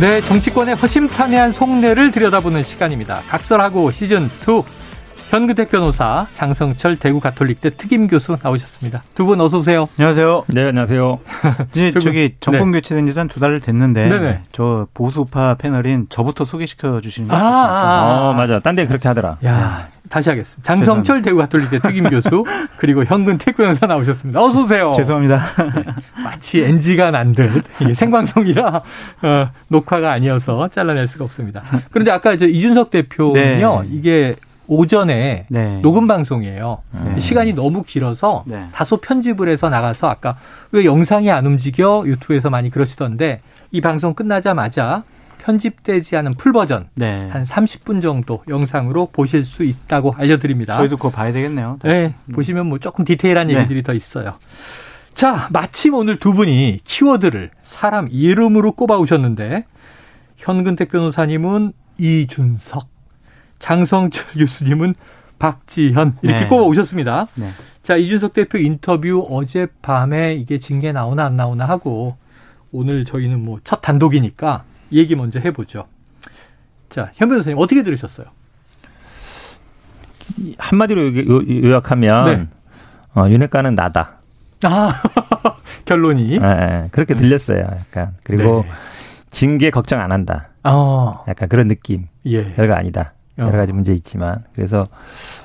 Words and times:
네, 0.00 0.22
정치권의 0.22 0.76
허심탄회한 0.76 1.52
속내를 1.52 2.10
들여다보는 2.10 2.62
시간입니다. 2.62 3.20
각설하고 3.28 3.90
시즌 3.90 4.30
2 4.48 4.62
현근택 5.30 5.70
변호사, 5.70 6.26
장성철 6.32 6.96
대구 6.96 7.20
가톨릭대 7.20 7.70
특임 7.76 8.08
교수 8.08 8.36
나오셨습니다. 8.42 9.04
두 9.14 9.26
분 9.26 9.40
어서 9.40 9.58
오세요. 9.58 9.88
안녕하세요. 9.96 10.44
네, 10.48 10.64
안녕하세요. 10.66 11.20
이제 11.70 11.92
저기 11.92 12.34
정권 12.40 12.72
네. 12.72 12.78
교체된 12.78 13.06
지한두 13.12 13.38
달 13.38 13.60
됐는데 13.60 14.08
네네. 14.08 14.42
저 14.50 14.88
보수파 14.92 15.54
패널인 15.54 16.06
저부터 16.08 16.44
소개시켜 16.44 17.00
주시는 17.00 17.28
게 17.28 17.34
아, 17.34 17.38
어떻습니까? 17.38 18.00
아, 18.02 18.28
어, 18.30 18.32
맞아. 18.32 18.58
딴 18.58 18.74
데 18.74 18.86
그렇게 18.88 19.06
하더라. 19.06 19.36
야, 19.44 19.86
다시 20.08 20.30
하겠습니다. 20.30 20.62
장성철 20.64 21.22
대구 21.22 21.38
가톨릭대 21.38 21.78
특임 21.78 22.10
교수 22.10 22.44
그리고 22.76 23.04
현근택 23.04 23.56
변호사 23.56 23.86
나오셨습니다. 23.86 24.40
어서 24.42 24.62
오세요. 24.62 24.90
죄송합니다. 24.96 25.44
마치 26.24 26.64
NG가 26.64 27.12
난듯 27.12 27.62
생방송이라 27.94 28.66
어, 29.22 29.50
녹화가 29.68 30.10
아니어서 30.10 30.66
잘라낼 30.70 31.06
수가 31.06 31.24
없습니다. 31.26 31.62
그런데 31.92 32.10
아까 32.10 32.36
저 32.36 32.46
이준석 32.46 32.90
대표는요. 32.90 33.82
네. 33.82 33.88
이게 33.92 34.34
오전에 34.70 35.46
네. 35.48 35.80
녹음 35.82 36.06
방송이에요. 36.06 36.78
네. 36.92 37.18
시간이 37.18 37.54
너무 37.54 37.82
길어서 37.82 38.44
네. 38.46 38.68
다소 38.72 38.98
편집을 38.98 39.48
해서 39.48 39.68
나가서 39.68 40.08
아까 40.08 40.38
왜 40.70 40.84
영상이 40.84 41.28
안 41.28 41.44
움직여 41.44 42.04
유튜브에서 42.06 42.50
많이 42.50 42.70
그러시던데 42.70 43.38
이 43.72 43.80
방송 43.80 44.14
끝나자마자 44.14 45.02
편집되지 45.38 46.16
않은 46.18 46.34
풀 46.34 46.52
버전 46.52 46.88
네. 46.94 47.28
한 47.32 47.42
30분 47.42 48.00
정도 48.00 48.44
영상으로 48.48 49.08
보실 49.12 49.44
수 49.44 49.64
있다고 49.64 50.14
알려드립니다. 50.16 50.76
저희도 50.76 50.98
그거 50.98 51.10
봐야 51.10 51.32
되겠네요. 51.32 51.78
다시. 51.80 51.92
네, 51.92 52.14
보시면 52.32 52.66
뭐 52.68 52.78
조금 52.78 53.04
디테일한 53.04 53.48
네. 53.48 53.54
얘기들이 53.54 53.82
더 53.82 53.92
있어요. 53.92 54.34
자, 55.14 55.48
마침 55.50 55.94
오늘 55.94 56.20
두 56.20 56.32
분이 56.32 56.78
키워드를 56.84 57.50
사람 57.60 58.06
이름으로 58.08 58.72
꼽아 58.72 58.98
오셨는데 58.98 59.64
현근택 60.36 60.90
변호사님은 60.90 61.72
이준석, 61.98 62.88
장성철 63.60 64.24
교수님은 64.34 64.94
박지현 65.38 66.16
이렇게 66.22 66.40
네. 66.40 66.46
꼽아 66.48 66.62
오셨습니다. 66.62 67.28
네. 67.36 67.50
자, 67.84 67.96
이준석 67.96 68.34
대표 68.34 68.58
인터뷰 68.58 69.26
어젯밤에 69.30 70.34
이게 70.34 70.58
징계 70.58 70.90
나오나 70.92 71.24
안 71.26 71.36
나오나 71.36 71.64
하고 71.66 72.16
오늘 72.72 73.04
저희는 73.04 73.42
뭐 73.44 73.60
첫 73.64 73.80
단독이니까 73.80 74.64
얘기 74.92 75.14
먼저 75.16 75.38
해보죠. 75.38 75.86
자, 76.88 77.10
현 77.14 77.28
변호사님 77.28 77.56
어떻게 77.58 77.82
들으셨어요? 77.84 78.26
한마디로 80.58 81.16
요- 81.16 81.62
요약하면 81.64 82.24
네. 82.24 83.20
어, 83.20 83.28
윤핵관은 83.28 83.74
나다. 83.74 84.18
아, 84.64 84.92
결론이. 85.84 86.32
예, 86.32 86.44
예. 86.44 86.88
그렇게 86.92 87.14
들렸어요. 87.14 87.60
약간. 87.60 88.14
그리고 88.22 88.64
네. 88.66 88.70
징계 89.30 89.70
걱정 89.70 90.00
안 90.00 90.12
한다. 90.12 90.48
어, 90.64 91.24
약간 91.28 91.48
그런 91.48 91.66
느낌. 91.68 92.06
예. 92.26 92.52
별거 92.54 92.74
아니다. 92.74 93.14
어. 93.40 93.46
여러 93.46 93.56
가지 93.56 93.72
문제 93.72 93.92
있지만. 93.92 94.44
그래서 94.54 94.86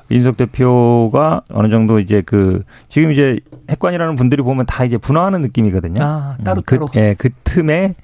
이준석 0.10 0.38
대표가 0.38 1.42
어느 1.50 1.70
정도 1.70 2.00
이제 2.00 2.22
그 2.22 2.64
지금 2.90 3.12
이제 3.12 3.40
핵관이라는 3.70 4.16
분들이 4.16 4.42
보면 4.42 4.66
다 4.66 4.84
이제 4.84 4.98
분화하는 4.98 5.42
느낌이거든요. 5.42 6.04
아, 6.04 6.38
따로 6.44 6.62
음, 6.62 6.64
그, 6.66 6.76
따로. 6.76 6.88
예, 6.96 7.16
그 7.18 7.30
틈에 7.44 7.96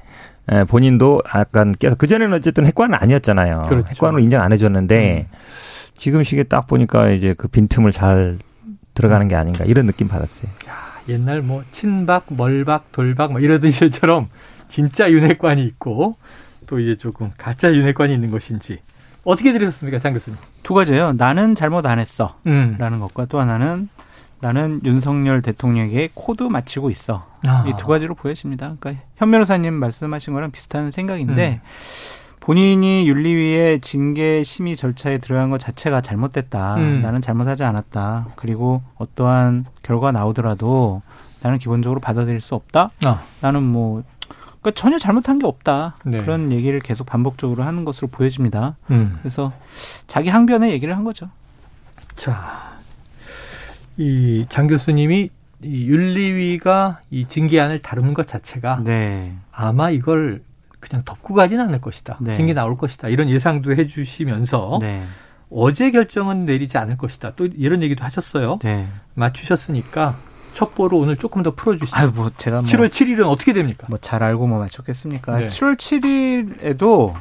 예, 0.52 0.64
본인도 0.64 1.22
약간 1.36 1.72
깨서 1.72 1.96
그전에는 1.96 2.36
어쨌든 2.38 2.66
핵관은 2.66 2.96
아니었잖아요. 2.96 3.68
그렇죠. 3.70 3.88
핵관으로 3.90 4.20
인정 4.20 4.42
안 4.42 4.52
해줬는데 4.52 5.28
지금 5.98 6.24
시기에 6.24 6.44
딱 6.44 6.68
보니까 6.68 7.10
이제 7.10 7.36
그 7.38 7.48
빈틈을 7.48 7.92
잘 7.92 8.40
들어가는 8.94 9.28
게 9.28 9.36
아닌가 9.36 9.66
이런 9.66 9.86
느낌 9.86 10.08
받았어요. 10.08 10.52
옛날 11.10 11.42
뭐 11.42 11.64
친박, 11.72 12.26
멀박, 12.30 12.92
돌박 12.92 13.32
뭐 13.32 13.42
이러던 13.42 13.72
시절처럼 13.72 14.28
진짜 14.68 15.12
윤핵관이 15.12 15.64
있고 15.64 16.16
또 16.68 16.80
이제 16.80 16.96
조금 16.96 17.32
가짜 17.38 17.74
윤핵관이 17.74 18.14
있는 18.14 18.32
것인지 18.32 18.80
어떻게 19.24 19.52
들으셨습니까, 19.52 20.00
장 20.00 20.14
교수님? 20.14 20.38
두 20.64 20.74
가지예요. 20.74 21.14
나는 21.14 21.56
잘못 21.56 21.86
안 21.86 22.00
했어. 22.00 22.36
음. 22.48 22.76
라는 22.80 23.00
것과 23.00 23.26
또 23.26 23.40
하나는 23.40 23.90
나는 24.40 24.82
윤석열 24.84 25.42
대통령에게 25.44 26.10
코드 26.16 26.44
맞추고 26.44 26.90
있어. 26.90 27.28
아. 27.46 27.64
이 27.68 27.74
두 27.74 27.86
가지로 27.88 28.16
보여집니다. 28.16 28.76
그러니까 28.80 29.04
현 29.16 29.30
변호사님 29.30 29.74
말씀하신 29.74 30.34
거랑 30.34 30.52
비슷한 30.52 30.90
생각인데 30.90 31.62
음. 31.64 31.68
본인이 32.40 33.08
윤리위의 33.08 33.82
징계 33.82 34.44
심의 34.44 34.76
절차에 34.76 35.20
들어간 35.20 35.52
것 35.52 35.60
자체가 35.60 36.02
잘못됐다. 36.02 36.76
음. 36.78 37.02
나는 37.02 37.22
잘못하지 37.22 37.64
않았다. 37.64 38.30
그리고 38.36 38.82
어떠한 38.96 39.66
결과 39.84 40.12
나오더라도 40.12 41.04
나는 41.44 41.60
기본적으로 41.60 42.00
받아들일 42.00 42.42
수 42.42 42.56
없다. 42.56 42.90
아, 43.04 43.22
나는 43.42 43.62
뭐 43.62 44.04
그러니까 44.62 44.80
전혀 44.80 44.98
잘못한 45.00 45.40
게 45.40 45.46
없다. 45.48 45.96
네. 46.06 46.20
그런 46.20 46.52
얘기를 46.52 46.80
계속 46.80 47.06
반복적으로 47.06 47.64
하는 47.64 47.84
것으로 47.86 48.08
보여집니다. 48.08 48.76
음. 48.92 49.18
그래서 49.22 49.52
자기 50.08 50.30
항변의 50.30 50.72
얘기를 50.72 50.96
한 50.96 51.04
거죠. 51.04 51.30
자, 52.16 52.78
이 53.98 54.46
장 54.50 54.68
교수님이 54.68 55.30
이 55.64 55.86
윤리위가 55.88 57.02
이 57.12 57.26
징계안을 57.28 57.80
다루는 57.80 58.14
것 58.14 58.28
자체가 58.28 58.82
네. 58.84 59.34
아마 59.52 59.90
이걸 59.92 60.42
그냥 60.80 61.04
덮고 61.06 61.36
가진 61.36 61.60
않을 61.60 61.82
것이다. 61.82 62.18
네. 62.22 62.36
징계 62.36 62.54
나올 62.54 62.78
것이다. 62.78 63.10
이런 63.10 63.30
예상도 63.30 63.72
해주시면서 63.76 64.80
네. 64.82 65.04
어제 65.52 65.92
결정은 65.92 66.42
내리지 66.42 66.78
않을 66.78 66.98
것이다. 66.98 67.34
또 67.36 67.46
이런 67.46 67.84
얘기도 67.84 68.04
하셨어요. 68.04 68.58
네. 68.64 68.88
맞추셨으니까 69.14 70.16
첩보로 70.54 70.98
오늘 70.98 71.18
조금 71.18 71.44
더 71.44 71.52
풀어주시죠. 71.52 71.96
아유 71.98 72.12
뭐 72.14 72.30
제가 72.38 72.58
뭐 72.62 72.66
7월 72.66 72.90
7일은 72.90 73.26
어떻게 73.28 73.54
됩니까? 73.54 73.88
뭐 73.90 73.98
잘 74.02 74.24
알고 74.24 74.48
뭐 74.48 74.60
맞췄겠습니까? 74.60 75.38
네. 75.38 75.48
7월 75.48 75.76
7일에도 75.78 77.14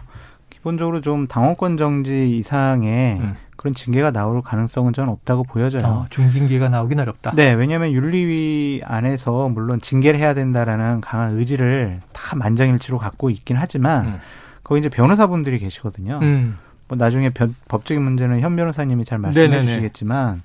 기본적으로 0.51 1.01
좀 1.01 1.27
당원권 1.27 1.77
정지 1.77 2.37
이상의 2.39 3.19
음. 3.21 3.37
그런 3.57 3.75
징계가 3.75 4.11
나올 4.11 4.41
가능성은 4.43 4.93
저는 4.95 5.11
없다고 5.13 5.45
보여져요. 5.45 5.83
어, 5.85 6.07
중징계가 6.09 6.71
나오긴 6.71 6.99
어렵다. 7.01 7.33
네, 7.35 7.53
왜냐하면 7.53 7.93
윤리위 7.93 8.81
안에서 8.85 9.51
물론 9.51 9.81
징계를 9.83 10.19
해야 10.19 10.33
된다라는 10.33 11.03
강한 11.03 11.35
의지를 11.37 12.01
다 12.15 12.37
만장일치로 12.37 12.97
갖고 12.99 13.29
있긴 13.29 13.57
하지만 13.59 14.07
음. 14.07 14.19
거기 14.65 14.81
이제 14.81 14.89
변호사분들이 14.89 15.59
계시거든요. 15.59 16.21
음. 16.23 16.57
뭐 16.91 16.99
나중에 16.99 17.31
변- 17.31 17.55
법적인 17.69 18.03
문제는 18.03 18.41
현 18.41 18.57
변호사님이 18.57 19.05
잘 19.05 19.19
말씀해 19.19 19.47
네네네. 19.47 19.67
주시겠지만 19.69 20.43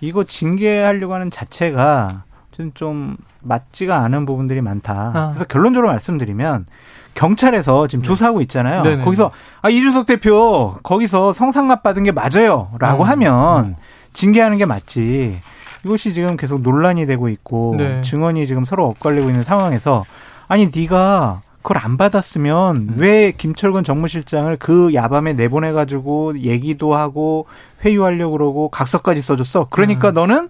이거 0.00 0.24
징계하려고 0.24 1.14
하는 1.14 1.30
자체가 1.30 2.24
좀, 2.50 2.72
좀 2.74 3.16
맞지가 3.40 4.02
않은 4.02 4.26
부분들이 4.26 4.60
많다. 4.62 5.12
아. 5.14 5.28
그래서 5.28 5.44
결론적으로 5.44 5.88
말씀드리면 5.88 6.66
경찰에서 7.14 7.86
지금 7.86 8.02
네. 8.02 8.06
조사하고 8.08 8.40
있잖아요. 8.42 8.82
네네네. 8.82 9.04
거기서 9.04 9.30
아 9.62 9.70
이준석 9.70 10.06
대표 10.06 10.76
거기서 10.82 11.32
성상납 11.32 11.84
받은 11.84 12.02
게 12.02 12.10
맞아요라고 12.10 13.04
음. 13.04 13.08
하면 13.08 13.76
징계하는 14.12 14.58
게 14.58 14.66
맞지. 14.66 15.38
이것이 15.84 16.12
지금 16.14 16.36
계속 16.36 16.62
논란이 16.62 17.06
되고 17.06 17.28
있고 17.28 17.76
네. 17.78 18.02
증언이 18.02 18.48
지금 18.48 18.64
서로 18.64 18.86
엇갈리고 18.88 19.28
있는 19.28 19.44
상황에서 19.44 20.04
아니 20.48 20.68
네가 20.74 21.42
그걸 21.66 21.82
안 21.82 21.96
받았으면 21.96 22.76
음. 22.76 22.94
왜 22.96 23.32
김철근 23.32 23.82
정무실장을 23.82 24.56
그 24.58 24.94
야밤에 24.94 25.32
내보내 25.32 25.72
가지고 25.72 26.38
얘기도 26.38 26.94
하고 26.94 27.46
회유하려고 27.84 28.38
그러고 28.38 28.68
각서까지 28.68 29.20
써줬어. 29.20 29.66
그러니까 29.68 30.10
음. 30.10 30.14
너는 30.14 30.48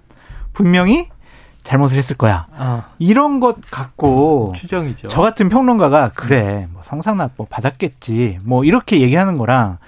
분명히 0.53 1.09
잘못을 1.63 1.97
했을 1.97 2.19
거야. 2.19 2.47
아, 2.55 2.91
이런 2.99 3.41
것 3.41 3.63
갖고 3.71 4.53
추정이죠. 4.55 5.09
저 5.09 5.23
같은 5.23 5.49
평론가가 5.49 6.11
그래 6.15 6.69
뭐 6.71 6.83
성상납법 6.85 7.49
받았겠지 7.49 8.41
뭐 8.45 8.65
이렇게 8.65 9.01
얘기하는 9.01 9.39
거랑 9.39 9.79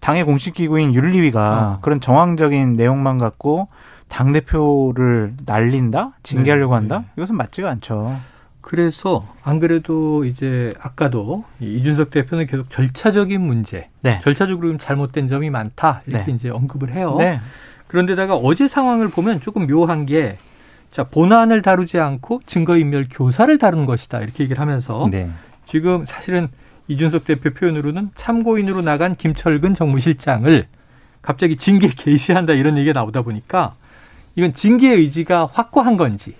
당의 0.00 0.24
공식 0.24 0.54
기구인 0.54 0.94
윤리위가 0.94 1.58
어. 1.58 1.78
그런 1.82 2.00
정황적인 2.00 2.76
내용만 2.76 3.18
갖고 3.18 3.68
당 4.08 4.32
대표를 4.32 5.34
날린다 5.44 6.12
징계하려고 6.22 6.72
네, 6.72 6.76
한다 6.76 6.98
네. 7.00 7.04
이것은 7.18 7.36
맞지가 7.36 7.68
않죠. 7.72 8.18
그래서 8.68 9.26
안 9.42 9.60
그래도 9.60 10.26
이제 10.26 10.68
아까도 10.78 11.44
이 11.58 11.78
이준석 11.78 12.10
대표는 12.10 12.46
계속 12.46 12.68
절차적인 12.68 13.40
문제, 13.40 13.88
네. 14.02 14.20
절차적으로 14.22 14.76
잘못된 14.76 15.26
점이 15.26 15.48
많다 15.48 16.02
이렇게 16.06 16.26
네. 16.26 16.32
이제 16.34 16.50
언급을 16.50 16.94
해요. 16.94 17.14
네. 17.16 17.40
그런데다가 17.86 18.34
어제 18.34 18.68
상황을 18.68 19.08
보면 19.08 19.40
조금 19.40 19.66
묘한 19.66 20.04
게 20.04 20.36
자, 20.90 21.04
본안을 21.04 21.62
다루지 21.62 21.98
않고 21.98 22.42
증거인멸 22.44 23.08
교사를 23.10 23.56
다룬 23.56 23.86
것이다. 23.86 24.18
이렇게 24.18 24.44
얘기를 24.44 24.60
하면서 24.60 25.08
네. 25.10 25.30
지금 25.64 26.04
사실은 26.04 26.48
이준석 26.88 27.24
대표 27.24 27.54
표현으로는 27.54 28.10
참고인으로 28.16 28.82
나간 28.82 29.16
김철근 29.16 29.76
정무실장을 29.76 30.66
갑자기 31.22 31.56
징계 31.56 31.88
개시한다 31.88 32.52
이런 32.52 32.76
얘기가 32.76 33.00
나오다 33.00 33.22
보니까 33.22 33.76
이건 34.36 34.52
징계 34.52 34.90
의지가 34.90 35.48
확고한 35.50 35.96
건지 35.96 36.34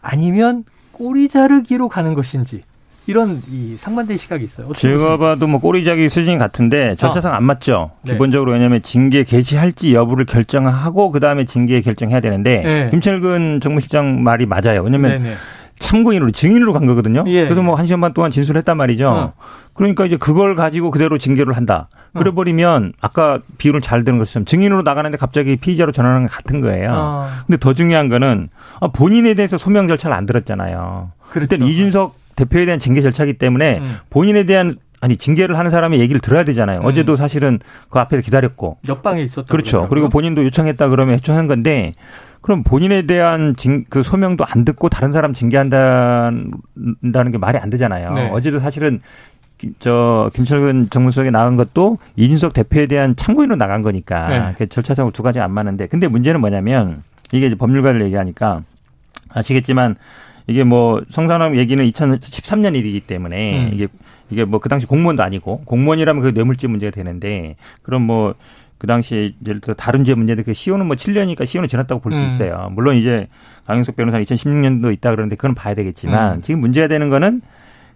아니면 0.00 0.64
꼬리 0.96 1.28
자르기로 1.28 1.90
가는 1.90 2.14
것인지 2.14 2.62
이런 3.06 3.42
이 3.50 3.76
상반된 3.78 4.16
시각이 4.16 4.44
있어요. 4.44 4.72
제가 4.72 4.96
보십니까? 4.96 5.16
봐도 5.18 5.46
뭐 5.46 5.60
꼬리자기 5.60 6.08
수준이 6.08 6.38
같은데 6.38 6.96
절차상 6.96 7.34
안 7.34 7.44
맞죠. 7.44 7.90
네. 8.02 8.12
기본적으로 8.12 8.52
왜냐하면 8.52 8.82
징계 8.82 9.22
개시할지 9.22 9.94
여부를 9.94 10.24
결정하고 10.24 11.10
그 11.10 11.20
다음에 11.20 11.44
징계 11.44 11.82
결정해야 11.82 12.20
되는데 12.20 12.62
네. 12.62 12.88
김철근 12.90 13.60
정무실장 13.60 14.24
말이 14.24 14.46
맞아요. 14.46 14.82
왜냐하면 14.82 15.22
네네. 15.22 15.34
참고인으로 15.78 16.30
증인으로 16.30 16.72
간 16.72 16.86
거거든요. 16.86 17.24
예. 17.26 17.44
그래서 17.44 17.62
뭐 17.62 17.76
한 17.76 17.86
시간 17.86 18.00
반 18.00 18.12
동안 18.14 18.30
진술했단 18.30 18.76
말이죠. 18.76 19.08
어. 19.08 19.32
그러니까 19.74 20.06
이제 20.06 20.16
그걸 20.16 20.54
가지고 20.54 20.90
그대로 20.90 21.18
징계를 21.18 21.54
한다. 21.54 21.88
어. 22.14 22.18
그래 22.18 22.30
버리면 22.30 22.92
아까 23.00 23.40
비율은 23.58 23.80
잘 23.82 24.04
되는 24.04 24.18
것처럼 24.18 24.46
증인으로 24.46 24.82
나가는데 24.82 25.18
갑자기 25.18 25.56
피의자로 25.56 25.92
전환하는 25.92 26.26
것 26.28 26.34
같은 26.34 26.60
거예요. 26.60 26.86
어, 26.88 27.28
근데 27.46 27.58
더 27.58 27.74
중요한 27.74 28.08
거는 28.08 28.48
아, 28.80 28.88
본인에 28.88 29.34
대해서 29.34 29.58
소명 29.58 29.86
절차를 29.88 30.16
안 30.16 30.24
들었잖아요. 30.26 31.12
그렇죠. 31.30 31.48
그때 31.48 31.64
이준석 31.64 32.16
대표에 32.36 32.64
대한 32.66 32.78
징계 32.78 33.00
절차이기 33.00 33.38
때문에 33.38 33.78
음. 33.78 33.96
본인에 34.10 34.44
대한 34.44 34.76
아니 35.06 35.16
징계를 35.16 35.56
하는 35.56 35.70
사람의 35.70 36.00
얘기를 36.00 36.20
들어야 36.20 36.42
되잖아요. 36.42 36.80
음. 36.80 36.84
어제도 36.84 37.14
사실은 37.14 37.60
그 37.90 38.00
앞에서 38.00 38.22
기다렸고 38.22 38.78
옆방에 38.88 39.22
있었던 39.22 39.44
그렇죠. 39.44 39.70
거더라고요. 39.82 39.88
그리고 39.88 40.08
본인도 40.08 40.44
요청했다 40.44 40.88
그러면 40.88 41.14
요청한 41.14 41.46
건데 41.46 41.92
그럼 42.40 42.64
본인에 42.64 43.02
대한 43.02 43.54
징, 43.56 43.84
그 43.88 44.02
소명도 44.02 44.44
안 44.44 44.64
듣고 44.64 44.88
다른 44.88 45.12
사람 45.12 45.32
징계한다는 45.32 46.50
게 47.30 47.38
말이 47.38 47.56
안 47.58 47.70
되잖아요. 47.70 48.14
네. 48.14 48.30
어제도 48.32 48.58
사실은 48.58 49.00
기- 49.58 49.74
저 49.78 50.28
김철근 50.34 50.90
정무수석에 50.90 51.30
나간 51.30 51.54
것도 51.56 51.98
이준석 52.16 52.52
대표에 52.52 52.86
대한 52.86 53.14
참고인으로 53.14 53.54
나간 53.56 53.82
거니까 53.82 54.28
네. 54.28 54.54
그 54.58 54.68
절차적으로 54.68 55.12
두 55.12 55.22
가지 55.22 55.38
안 55.38 55.52
맞는데 55.52 55.86
근데 55.86 56.08
문제는 56.08 56.40
뭐냐면 56.40 57.04
이게 57.30 57.46
이제 57.46 57.54
법률가를 57.54 58.02
얘기하니까 58.06 58.62
아시겠지만 59.30 59.94
이게 60.48 60.64
뭐 60.64 61.00
성산업 61.10 61.56
얘기는 61.56 61.82
2013년 61.90 62.74
일이기 62.74 63.00
때문에 63.00 63.66
음. 63.66 63.70
이게 63.72 63.86
이게 64.30 64.44
뭐 64.44 64.60
그 64.60 64.68
당시 64.68 64.86
공무원도 64.86 65.22
아니고 65.22 65.62
공무원이라면 65.64 66.22
그 66.22 66.28
뇌물죄 66.28 66.66
문제가 66.66 66.90
되는데 66.90 67.56
그럼 67.82 68.02
뭐 68.02 68.34
그 68.78 68.86
당시 68.86 69.34
예를 69.46 69.60
들어 69.60 69.74
다른 69.74 70.04
죄 70.04 70.14
문제인데 70.14 70.42
그 70.42 70.52
시효는 70.52 70.86
뭐 70.86 70.96
7년이니까 70.96 71.46
시효는 71.46 71.68
지났다고 71.68 72.00
볼수 72.00 72.20
음. 72.20 72.26
있어요. 72.26 72.68
물론 72.72 72.96
이제 72.96 73.28
강영석 73.66 73.96
변호사 73.96 74.18
2016년도 74.18 74.92
있다 74.92 75.10
그러는데 75.10 75.36
그건 75.36 75.54
봐야 75.54 75.74
되겠지만 75.74 76.36
음. 76.36 76.40
지금 76.42 76.60
문제가 76.60 76.88
되는 76.88 77.08
거는 77.08 77.40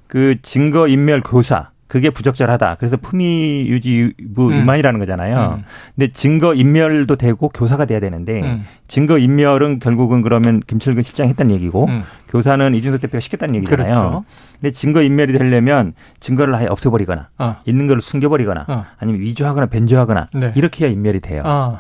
그 0.07 0.37
증거 0.43 0.89
인멸 0.89 1.23
교사 1.23 1.69
그게 1.91 2.09
부적절하다. 2.09 2.77
그래서 2.79 2.97
품위 2.97 3.67
유지부 3.67 4.51
음. 4.51 4.63
위반이라는 4.63 5.01
거잖아요. 5.01 5.57
음. 5.59 5.65
근데 5.97 6.13
증거 6.13 6.55
인멸도 6.55 7.17
되고 7.17 7.49
교사가 7.49 7.85
돼야 7.85 7.99
되는데 7.99 8.43
음. 8.43 8.65
증거 8.87 9.19
인멸은 9.19 9.81
결국은 9.81 10.23
그러면 10.23 10.61
김철근 10.61 11.03
실장이 11.03 11.31
했다는 11.31 11.53
얘기고 11.57 11.87
음. 11.87 12.05
교사는 12.29 12.77
이준석 12.77 13.01
대표가 13.01 13.19
시켰다는 13.19 13.57
얘기잖아요. 13.57 13.89
그렇죠. 13.93 14.25
근데 14.61 14.71
증거 14.71 15.03
인멸이 15.03 15.33
되려면 15.33 15.95
증거를 16.21 16.55
아예 16.55 16.67
없애버리거나 16.67 17.29
어. 17.41 17.57
있는 17.65 17.89
걸 17.89 18.01
숨겨버리거나 18.01 18.67
어. 18.69 18.85
아니면 18.97 19.21
위조하거나 19.23 19.67
변조하거나 19.67 20.29
네. 20.33 20.53
이렇게 20.55 20.85
해야 20.85 20.93
인멸이 20.93 21.19
돼요. 21.19 21.43
아, 21.45 21.77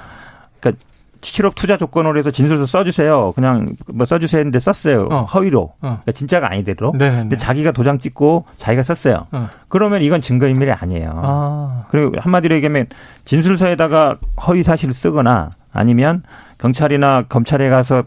그러니까 0.58 0.84
7억 1.20 1.54
투자 1.54 1.76
조건으로 1.76 2.18
해서 2.18 2.30
진술서 2.30 2.66
써주세요. 2.66 3.32
그냥 3.32 3.74
뭐 3.92 4.06
써주세요 4.06 4.40
했는데 4.40 4.58
썼어요. 4.58 5.08
어. 5.10 5.24
허위로. 5.24 5.60
어. 5.62 5.76
그러니까 5.80 6.12
진짜가 6.12 6.50
아니대로. 6.50 6.92
네네. 6.92 7.16
근데 7.16 7.36
자기가 7.36 7.72
도장 7.72 7.98
찍고 7.98 8.44
자기가 8.56 8.82
썼어요. 8.82 9.26
어. 9.32 9.48
그러면 9.68 10.02
이건 10.02 10.20
증거인멸이 10.20 10.70
아니에요. 10.72 11.12
아, 11.14 11.84
그리고 11.88 12.12
한마디로 12.18 12.54
얘기하면 12.56 12.86
진술서에다가 13.24 14.16
허위 14.46 14.62
사실을 14.62 14.94
쓰거나 14.94 15.50
아니면 15.72 16.22
경찰이나 16.58 17.24
검찰에 17.28 17.68
가서 17.68 18.02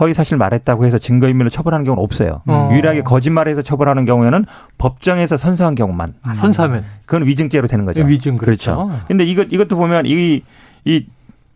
허위 0.00 0.14
사실 0.14 0.38
말했다고 0.38 0.86
해서 0.86 0.96
증거인멸로 0.98 1.50
처벌하는 1.50 1.84
경우는 1.84 2.02
없어요. 2.02 2.42
어. 2.46 2.70
유일하게 2.72 3.02
거짓말해서 3.02 3.62
처벌하는 3.62 4.04
경우에는 4.06 4.46
법정에서 4.78 5.36
선서한 5.36 5.74
경우만. 5.74 6.14
아, 6.22 6.32
선사면 6.34 6.84
그건 7.04 7.26
위증죄로 7.26 7.68
되는 7.68 7.84
거죠. 7.84 8.02
위증 8.02 8.36
그렇죠. 8.36 8.90
근데 9.06 9.24
이것 9.24 9.48
이것도 9.50 9.76
보면 9.76 10.06
이 10.06 10.42
이 10.84 11.06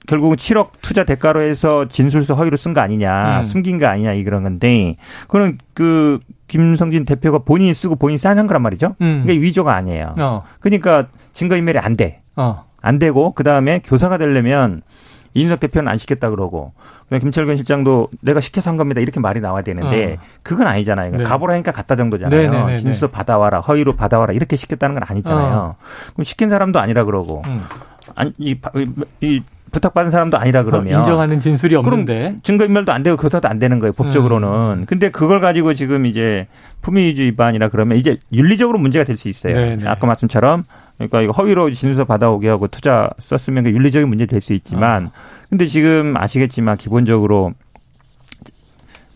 결국은 0.07 0.37
7억 0.37 0.69
투자 0.83 1.05
대가로 1.05 1.43
해서 1.43 1.87
진술서 1.89 2.35
허위로 2.35 2.57
쓴 2.57 2.75
거 2.75 2.81
아니냐, 2.81 3.41
음. 3.41 3.45
숨긴 3.45 3.79
거 3.79 3.87
아니냐 3.87 4.13
이런 4.13 4.43
건데 4.43 4.97
그는 5.29 5.59
그 5.75 6.19
김성진 6.49 7.05
대표가 7.05 7.39
본인이 7.41 7.75
쓰고 7.75 7.97
본인이 7.97 8.19
사인한 8.19 8.47
거란 8.47 8.63
말이죠. 8.63 8.95
음. 9.01 9.23
그게 9.27 9.41
위조가 9.41 9.75
아니에요. 9.75 10.15
어, 10.19 10.45
그러니까 10.61 11.09
증거인멸이 11.33 11.79
안 11.79 11.97
돼. 11.97 12.23
어, 12.37 12.65
안 12.81 12.99
되고 12.99 13.33
그 13.33 13.43
다음에 13.43 13.81
교사가 13.85 14.17
되려면 14.19 14.83
이준석 15.35 15.61
대표는 15.61 15.91
안 15.91 15.99
시켰다 15.99 16.31
그러고 16.31 16.73
그냥 17.09 17.21
김철근 17.21 17.57
실장도 17.57 18.09
내가 18.23 18.41
시켜서 18.41 18.71
한 18.71 18.77
겁니다 18.79 19.01
이렇게 19.01 19.21
말이 19.21 19.41
나와야 19.41 19.63
되는데 19.63 20.15
어. 20.15 20.25
그건 20.43 20.67
아니잖아요. 20.67 21.11
네. 21.17 21.25
가보라니까 21.25 21.73
갔다 21.73 21.95
정도잖아요. 21.97 22.41
네네네네. 22.51 22.79
진술서 22.79 23.09
받아와라 23.09 23.61
허위로 23.61 23.97
받아와라 23.97 24.33
이렇게 24.33 24.57
시켰다는 24.57 24.95
건 24.95 25.03
아니잖아요. 25.07 25.75
그럼 26.15 26.25
시킨 26.25 26.49
사람도 26.49 26.79
아니라 26.79 27.05
그러고 27.05 27.43
음. 27.47 27.65
아니 28.15 28.33
이, 28.39 28.55
바- 28.55 28.71
이- 28.77 28.89
이 29.21 29.43
부탁받은 29.77 30.11
사람도 30.11 30.39
아니라 30.39 30.63
그러면 30.65 30.99
인정하는 30.99 31.39
진술이 31.39 31.77
없는데 31.77 32.37
증거인멸도 32.43 32.93
안 32.93 33.03
되고 33.03 33.17
교사도 33.19 33.47
안 33.49 33.59
되는 33.59 33.79
거예요 33.79 33.93
법적으로는. 33.93 34.49
음. 34.49 34.85
근데 34.87 35.11
그걸 35.11 35.41
가지고 35.41 35.75
지금 35.75 36.07
이제 36.07 36.47
품위유지 36.81 37.23
위반이라 37.25 37.69
그러면 37.69 37.99
이제 37.99 38.17
윤리적으로 38.33 38.79
문제가 38.79 39.05
될 39.05 39.17
수 39.17 39.29
있어요. 39.29 39.55
네네. 39.55 39.87
아까 39.89 40.07
말씀처럼 40.07 40.65
그러니까 40.99 41.21
이거 41.21 41.33
허위로 41.33 41.71
진술서 41.71 42.05
받아오게 42.05 42.49
하고 42.49 42.69
투자 42.69 43.11
썼으면 43.19 43.65
그 43.65 43.71
윤리적인 43.71 44.09
문제 44.09 44.25
될 44.27 44.41
수 44.41 44.53
있지만 44.55 45.11
근데 45.51 45.67
지금 45.67 46.15
아시겠지만 46.17 46.77
기본적으로 46.77 47.53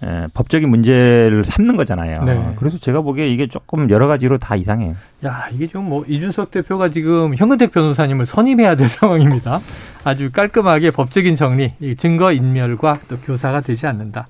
에, 0.02 0.26
법적인 0.32 0.68
문제를 0.68 1.44
삼는 1.44 1.76
거잖아요. 1.76 2.24
네. 2.24 2.54
그래서 2.56 2.78
제가 2.78 3.02
보기에 3.02 3.28
이게 3.28 3.46
조금 3.48 3.90
여러 3.90 4.06
가지로 4.06 4.38
다 4.38 4.56
이상해요. 4.56 4.96
야, 5.26 5.48
이게 5.52 5.66
좀뭐 5.66 6.04
이준석 6.08 6.50
대표가 6.50 6.88
지금 6.88 7.34
현근택 7.36 7.72
변호사님을 7.72 8.24
선임해야 8.26 8.76
될 8.76 8.88
상황입니다. 8.90 9.60
아주 10.04 10.30
깔끔하게 10.32 10.90
법적인 10.90 11.36
정리, 11.36 11.74
이 11.80 11.96
증거 11.96 12.32
인멸과 12.32 13.00
또 13.08 13.16
교사가 13.18 13.60
되지 13.60 13.86
않는다. 13.86 14.26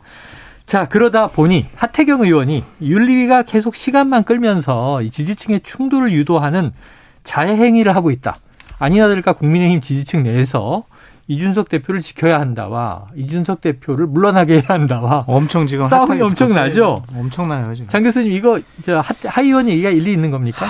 자, 0.67 0.87
그러다 0.87 1.29
보니 1.29 1.67
하태경 1.75 2.23
의원이 2.23 2.65
윤리위가 2.81 3.43
계속 3.43 3.75
시간만 3.75 4.25
끌면서 4.25 5.03
이 5.03 5.11
지지층의 5.11 5.61
충돌을 5.65 6.13
유도하는 6.13 6.73
자해 7.25 7.57
행위를 7.57 7.95
하고 7.95 8.11
있다. 8.11 8.37
아니나 8.79 9.09
다를까 9.09 9.33
국민의힘 9.35 9.81
지지층 9.81 10.23
내에서 10.23 10.85
이준석 11.31 11.69
대표를 11.69 12.01
지켜야 12.01 12.41
한다와 12.41 13.07
이준석 13.15 13.61
대표를 13.61 14.09
물러나게 14.09 14.55
해야 14.55 14.65
한다와 14.67 15.25
엄청 15.29 15.69
지금 15.69 15.87
싸움이 15.87 16.21
엄청나죠? 16.21 17.03
붙었어요. 17.07 17.21
엄청나요 17.21 17.73
지금. 17.73 17.89
장 17.89 18.03
교수님 18.03 18.33
이거 18.33 18.59
저 18.83 18.99
하, 18.99 19.15
하 19.29 19.41
의원 19.41 19.69
얘기가 19.69 19.91
일리 19.91 20.13
있는 20.13 20.33
겁니까? 20.33 20.67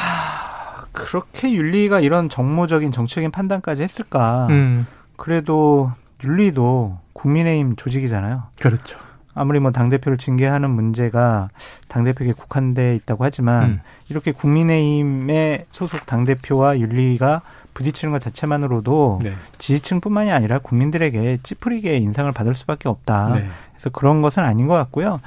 그렇게 0.92 1.50
윤리가 1.50 2.00
이런 2.00 2.28
정무적인 2.28 2.92
정치적인 2.92 3.30
판단까지 3.30 3.82
했을까? 3.82 4.48
음, 4.50 4.86
그래도 5.16 5.92
윤리도 6.22 6.98
국민의힘 7.14 7.76
조직이잖아요. 7.76 8.42
그렇죠. 8.60 8.98
아무리 9.34 9.60
뭐 9.60 9.70
당대표를 9.70 10.18
징계하는 10.18 10.70
문제가 10.70 11.50
당대표에게 11.88 12.32
국한돼 12.32 12.96
있다고 12.96 13.24
하지만 13.24 13.62
음. 13.62 13.80
이렇게 14.08 14.32
국민의힘의 14.32 15.66
소속 15.70 16.06
당대표와 16.06 16.78
윤리가 16.78 17.42
부딪히는 17.74 18.12
것 18.12 18.20
자체만으로도 18.20 19.20
네. 19.22 19.34
지지층뿐만이 19.58 20.32
아니라 20.32 20.58
국민들에게 20.58 21.38
찌푸리게 21.42 21.96
인상을 21.96 22.30
받을 22.32 22.54
수밖에 22.54 22.88
없다. 22.88 23.32
네. 23.34 23.46
그래서 23.72 23.90
그런 23.90 24.22
것은 24.22 24.42
아닌 24.42 24.66
것 24.66 24.74
같고요. 24.74 25.20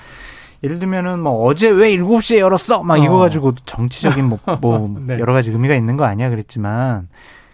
예를 0.64 0.80
들면은 0.80 1.20
뭐 1.20 1.46
어제 1.46 1.70
왜 1.70 1.96
7시에 1.96 2.40
열었어? 2.40 2.84
막 2.84 2.96
어. 2.96 2.98
이거 3.04 3.18
가지고 3.18 3.54
정치적인 3.66 4.26
뭐, 4.26 4.40
뭐 4.62 4.96
네. 5.06 5.20
여러 5.20 5.34
가지 5.34 5.52
의미가 5.52 5.76
있는 5.76 5.98
거 5.98 6.06
아니야 6.06 6.30
그랬지만 6.30 7.08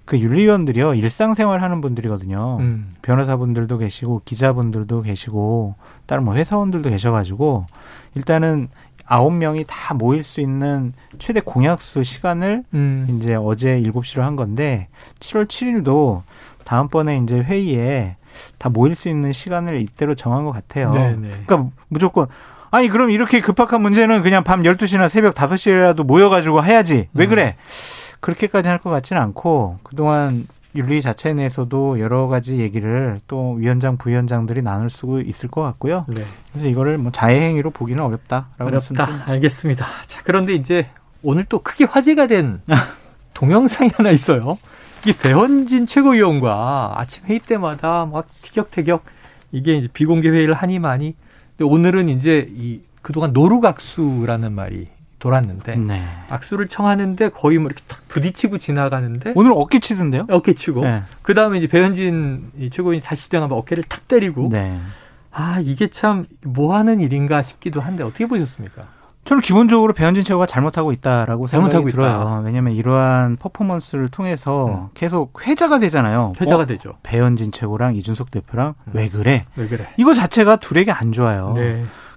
그 0.10 0.18
윤리위원들이요. 0.18 0.96
일상생활 0.96 1.62
하는 1.62 1.82
분들이거든요. 1.82 2.58
음. 2.62 2.90
변호사분들도 3.04 3.78
계시고 3.78 4.24
기자분들도 4.26 5.04
계시고 5.04 5.76
다른 6.08 6.24
뭐 6.26 6.34
회사원들도 6.34 6.90
계셔가지고 6.90 7.68
일단은 8.16 8.70
아홉 9.06 9.32
명이 9.34 9.66
다 9.68 9.94
모일 9.94 10.24
수 10.24 10.42
있는 10.42 10.94
최대 11.20 11.42
공약수 11.42 12.04
시간을 12.04 12.64
음. 12.74 13.20
이제 13.22 13.36
어제 13.36 13.80
7시로 13.82 14.22
한 14.22 14.36
건데 14.36 14.88
7월 15.20 15.48
7일도 15.48 16.24
다음번에 16.66 17.20
이제 17.20 17.38
회의에 17.38 18.16
다 18.58 18.70
모일 18.70 18.96
수 18.96 19.10
있는 19.10 19.32
시간을 19.32 19.80
이때로 19.80 20.16
정한 20.16 20.44
것 20.44 20.52
같아요. 20.52 20.92
네네. 20.92 21.28
그러니까 21.46 21.70
무조건 21.88 22.26
아니 22.72 22.88
그럼 22.90 23.12
이렇게 23.12 23.42
급박한 23.42 23.80
문제는 23.84 24.24
그냥 24.24 24.44
밤 24.44 24.64
12시나 24.64 25.08
새벽 25.08 25.36
5시라도 25.36 26.04
모여 26.04 26.30
가지고 26.30 26.64
해야지. 26.64 27.10
왜 27.14 27.26
음. 27.26 27.30
그래? 27.30 27.56
그렇게까지 28.20 28.68
할 28.68 28.80
것 28.80 28.90
같지는 28.90 29.22
않고 29.22 29.80
그동안 29.84 30.48
윤리 30.76 31.02
자체 31.02 31.34
내에서도 31.34 32.00
여러 32.00 32.28
가지 32.28 32.58
얘기를 32.58 33.20
또 33.28 33.54
위원장 33.54 33.98
부위원장들이 33.98 34.62
나눌 34.62 34.90
수 34.90 35.22
있을 35.26 35.50
것 35.50 35.62
같고요. 35.64 36.06
네. 36.08 36.22
그래서 36.52 36.68
이거를 36.68 36.98
뭐 37.00 37.12
자해 37.12 37.42
행위로 37.42 37.72
보기는 37.72 38.04
어렵다라고 38.04 38.66
어렵다. 38.66 39.08
알겠습니다. 39.32 39.86
자, 40.06 40.22
그런데 40.24 40.54
이제 40.54 40.88
오늘 41.24 41.46
또 41.46 41.60
크게 41.60 41.86
화제가 41.86 42.28
된 42.28 42.62
동영상이 43.34 43.90
하나 43.96 44.12
있어요. 44.12 44.58
이 45.08 45.14
배현진 45.14 45.88
최고위원과 45.88 46.94
아침 46.98 47.24
회의 47.26 47.40
때마다 47.40 48.06
막 48.06 48.28
티격태격 48.42 49.04
이게 49.52 49.76
이제 49.78 49.88
비공개 49.92 50.30
회의를 50.30 50.54
하니 50.54 50.78
많이 50.78 51.16
근데 51.58 51.70
오늘은 51.72 52.10
이제 52.10 52.48
이 52.52 52.82
그동안 53.02 53.32
노루각수라는 53.34 54.52
말이 54.54 54.88
돌았는데 55.20 55.76
네. 55.76 56.02
악수를 56.30 56.68
청하는데 56.68 57.30
거의 57.30 57.58
뭐 57.60 57.68
이렇게 57.68 57.84
탁 57.88 58.08
부딪히고 58.08 58.58
지나가는데 58.58 59.34
오늘 59.36 59.52
어깨 59.54 59.80
치던데요? 59.80 60.26
어깨 60.30 60.54
치고 60.54 60.82
네. 60.84 61.04
그 61.22 61.34
다음에 61.34 61.58
이제 61.60 61.68
배현진 61.68 62.52
이 62.58 62.70
최고위원이 62.70 63.02
다시 63.02 63.24
시장하면 63.24 63.58
어깨를 63.58 63.84
탁 63.84 64.08
때리고 64.08 64.50
네. 64.50 64.80
아 65.32 65.60
이게 65.62 65.88
참 65.90 66.26
뭐 66.44 66.76
하는 66.76 67.02
일인가 67.02 67.42
싶기도 67.42 67.82
한데 67.82 68.04
어떻게 68.04 68.26
보셨습니까? 68.26 68.84
저는 69.26 69.44
기본적으로 69.44 69.94
배현진 69.94 70.24
최고가 70.24 70.48
잘못하고 70.48 70.92
있다라고 70.94 71.46
잘못하고 71.46 71.90
생각이 71.90 71.92
들어요. 71.92 72.42
왜냐하면 72.44 72.74
이러한 72.74 73.36
퍼포먼스를 73.36 74.08
통해서 74.10 74.90
계속 74.96 75.46
회자가 75.46 75.78
되잖아요. 75.80 76.34
회자가 76.42 76.64
어? 76.64 76.66
되죠. 76.66 76.94
배현진 77.04 77.52
최고랑 77.52 77.96
이준석 77.98 78.32
대표랑 78.32 78.74
왜 78.94 79.10
그래? 79.10 79.46
왜 79.56 79.68
그래? 79.68 79.88
이거 79.98 80.14
자체가 80.14 80.56
둘에게 80.56 80.92
안 80.92 81.12
좋아요. 81.12 81.54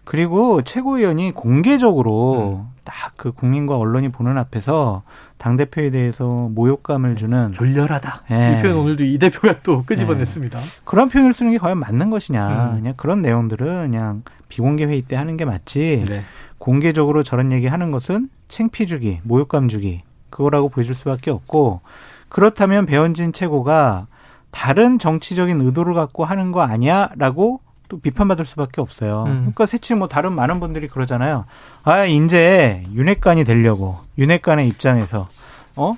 네. 0.02 0.10
그리고 0.12 0.62
최고위원이 0.62 1.32
공개적으로 1.32 2.66
딱그 2.84 3.32
국민과 3.32 3.76
언론이 3.78 4.08
보는 4.10 4.36
앞에서 4.36 5.02
당 5.38 5.56
대표에 5.56 5.90
대해서 5.90 6.26
모욕감을 6.26 7.16
주는 7.16 7.52
졸렬하다. 7.52 8.22
네. 8.30 8.56
이 8.58 8.62
표현 8.62 8.76
오늘도 8.76 9.04
이 9.04 9.18
대표가 9.18 9.56
또 9.62 9.84
끄집어냈습니다. 9.84 10.58
그런 10.84 11.08
표현을 11.08 11.32
쓰는 11.32 11.52
게 11.52 11.58
과연 11.58 11.78
맞는 11.78 12.10
것이냐? 12.10 12.72
음. 12.72 12.76
그냥 12.78 12.94
그런 12.96 13.22
내용들은 13.22 13.90
그냥 13.90 14.22
비공개 14.48 14.84
회의 14.84 15.02
때 15.02 15.16
하는 15.16 15.36
게 15.36 15.44
맞지. 15.44 16.04
네. 16.08 16.22
공개적으로 16.58 17.22
저런 17.22 17.50
얘기 17.52 17.66
하는 17.66 17.90
것은 17.90 18.28
창피 18.48 18.86
주기, 18.86 19.20
모욕감 19.22 19.68
주기 19.68 20.02
그거라고 20.30 20.68
보여줄 20.68 20.94
수밖에 20.94 21.30
없고 21.30 21.80
그렇다면 22.28 22.86
배현진 22.86 23.32
최고가 23.32 24.06
다른 24.50 24.98
정치적인 24.98 25.60
의도를 25.60 25.94
갖고 25.94 26.24
하는 26.24 26.52
거 26.52 26.60
아니야라고 26.60 27.60
또 27.92 27.98
비판받을 28.00 28.46
수밖에 28.46 28.80
없어요. 28.80 29.24
음. 29.26 29.34
그러니까 29.40 29.66
새치 29.66 29.94
뭐 29.94 30.08
다른 30.08 30.32
많은 30.32 30.60
분들이 30.60 30.88
그러잖아요. 30.88 31.44
아 31.84 32.06
이제 32.06 32.82
윤핵관이 32.94 33.44
되려고 33.44 33.98
윤핵관의 34.16 34.66
입장에서 34.68 35.28
어, 35.76 35.94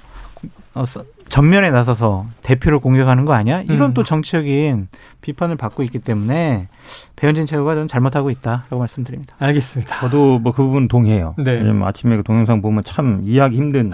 어 0.74 0.84
서- 0.84 1.04
전면에 1.34 1.70
나서서 1.70 2.26
대표를 2.44 2.78
공격하는 2.78 3.24
거 3.24 3.32
아니야? 3.32 3.60
이런 3.62 3.90
음. 3.90 3.94
또 3.94 4.04
정치적인 4.04 4.86
비판을 5.20 5.56
받고 5.56 5.82
있기 5.82 5.98
때문에 5.98 6.68
배현진 7.16 7.44
최고가 7.46 7.74
저는 7.74 7.88
잘못하고 7.88 8.30
있다라고 8.30 8.78
말씀드립니다. 8.78 9.34
알겠습니다. 9.40 9.98
저도 9.98 10.38
뭐 10.38 10.52
그 10.52 10.62
부분 10.62 10.86
동의해요. 10.86 11.34
네. 11.38 11.54
왜냐면 11.54 11.88
아침에 11.88 12.16
그 12.16 12.22
동영상 12.22 12.62
보면 12.62 12.84
참 12.84 13.22
이해하기 13.24 13.56
힘든. 13.56 13.90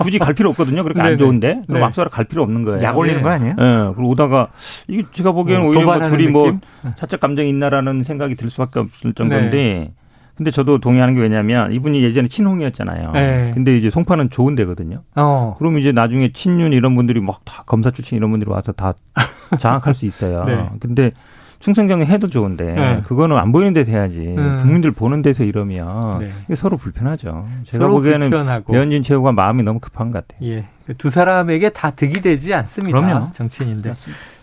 굳이 0.00 0.18
갈 0.18 0.34
필요 0.34 0.50
없거든요. 0.50 0.82
그렇게 0.82 0.98
네네. 1.00 1.12
안 1.12 1.18
좋은데. 1.18 1.54
네. 1.54 1.62
그럼 1.68 1.84
악수하러 1.84 2.10
갈 2.10 2.24
필요 2.24 2.42
없는 2.42 2.64
거예요. 2.64 2.82
약 2.82 2.98
올리는 2.98 3.20
예. 3.20 3.22
거 3.22 3.28
아니에요? 3.30 3.54
예, 3.60 3.92
그리고 3.94 4.08
오다가 4.08 4.48
이게 4.88 5.04
제가 5.12 5.30
보기에는 5.30 5.62
뭐 5.62 5.70
오히려 5.70 5.84
뭐 5.84 6.04
둘이 6.04 6.26
뭐 6.26 6.46
느낌? 6.46 6.60
사적 6.96 7.20
감정이 7.20 7.48
있나라는 7.48 8.02
생각이 8.02 8.34
들 8.34 8.50
수밖에 8.50 8.80
없을 8.80 9.12
정도인데. 9.12 9.92
네. 10.32 10.36
근데 10.36 10.50
저도 10.50 10.78
동의하는 10.78 11.14
게 11.14 11.20
왜냐면 11.20 11.72
이분이 11.72 12.02
예전에 12.02 12.26
친홍이었잖아요. 12.28 13.12
네. 13.12 13.50
근데 13.54 13.76
이제 13.76 13.90
송파는 13.90 14.30
좋은 14.30 14.54
데거든요. 14.54 15.02
어. 15.14 15.54
그럼 15.58 15.78
이제 15.78 15.92
나중에 15.92 16.32
친윤 16.32 16.72
이런 16.72 16.94
분들이 16.94 17.20
막 17.20 17.40
다 17.44 17.62
검사 17.66 17.90
출신 17.90 18.16
이런 18.16 18.30
분들이 18.30 18.50
와서 18.50 18.72
다 18.72 18.94
장악할 19.58 19.94
수 19.94 20.06
있어요. 20.06 20.44
네. 20.44 20.68
근데 20.80 21.12
충성경에 21.58 22.06
해도 22.06 22.26
좋은데 22.28 22.64
네. 22.74 23.02
그거는 23.06 23.36
안 23.36 23.52
보이는 23.52 23.72
데서 23.72 23.92
해야지. 23.92 24.20
음. 24.36 24.58
국민들 24.60 24.90
보는 24.90 25.22
데서 25.22 25.44
이러면 25.44 26.18
네. 26.48 26.54
서로 26.56 26.76
불편하죠. 26.76 27.46
제가 27.64 27.84
서로 27.84 27.94
보기에는 27.94 28.30
불편하고. 28.30 28.72
배현진 28.72 29.02
최고가 29.02 29.30
마음이 29.32 29.62
너무 29.62 29.78
급한 29.78 30.10
것 30.10 30.26
같아요. 30.26 30.48
예. 30.50 30.66
두 30.98 31.08
사람에게 31.10 31.70
다 31.70 31.90
득이 31.92 32.20
되지 32.20 32.52
않습니다. 32.54 33.00
그럼요. 33.00 33.32
정치인인데. 33.34 33.92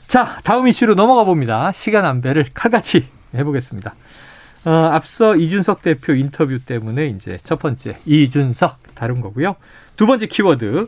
자, 0.08 0.25
다음 0.43 0.67
이슈로 0.67 0.96
넘어가 0.96 1.24
봅니다. 1.25 1.72
시간 1.74 2.05
안배를 2.05 2.46
칼같이 2.53 3.08
해보겠습니다. 3.36 3.93
어, 4.65 4.71
앞서 4.71 5.35
이준석 5.35 5.81
대표 5.81 6.13
인터뷰 6.13 6.59
때문에 6.59 7.07
이제 7.07 7.37
첫 7.43 7.59
번째 7.59 7.97
이준석 8.05 8.95
다룬 8.95 9.21
거고요. 9.21 9.55
두 9.95 10.05
번째 10.05 10.27
키워드 10.27 10.87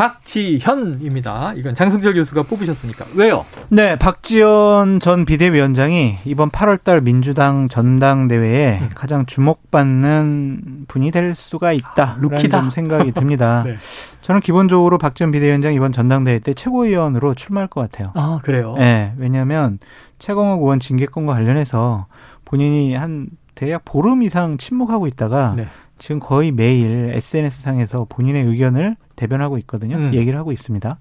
박지현입니다. 0.00 1.52
이건 1.56 1.74
장승철 1.74 2.14
교수가 2.14 2.44
뽑으셨으니까 2.44 3.04
왜요? 3.16 3.44
네, 3.68 3.96
박지원 3.96 4.98
전 4.98 5.26
비대위원장이 5.26 6.20
이번 6.24 6.48
8월달 6.50 7.02
민주당 7.02 7.68
전당대회에 7.68 8.88
가장 8.94 9.26
주목받는 9.26 10.86
분이 10.88 11.10
될 11.10 11.34
수가 11.34 11.74
있다. 11.74 12.02
아, 12.02 12.16
루키다. 12.18 12.62
좀 12.62 12.70
생각이 12.70 13.12
듭니다. 13.12 13.64
네. 13.68 13.76
저는 14.22 14.40
기본적으로 14.40 14.96
박전 14.96 15.32
비대위원장 15.32 15.74
이번 15.74 15.92
전당대회 15.92 16.38
때 16.38 16.54
최고위원으로 16.54 17.34
출마할 17.34 17.68
것 17.68 17.82
같아요. 17.82 18.12
아 18.14 18.40
그래요. 18.42 18.76
네, 18.78 19.12
왜냐하면 19.18 19.78
최강욱 20.18 20.62
의원 20.62 20.80
징계권과 20.80 21.34
관련해서 21.34 22.06
본인이 22.46 22.94
한 22.94 23.28
대략 23.54 23.84
보름 23.84 24.22
이상 24.22 24.56
침묵하고 24.56 25.06
있다가 25.08 25.52
네. 25.58 25.68
지금 25.98 26.20
거의 26.20 26.52
매일 26.52 27.12
SNS 27.14 27.60
상에서 27.60 28.06
본인의 28.08 28.44
의견을 28.44 28.96
대변하고 29.20 29.58
있거든요. 29.58 29.96
음. 29.96 30.14
얘기를 30.14 30.38
하고 30.38 30.50
있습니다. 30.50 30.98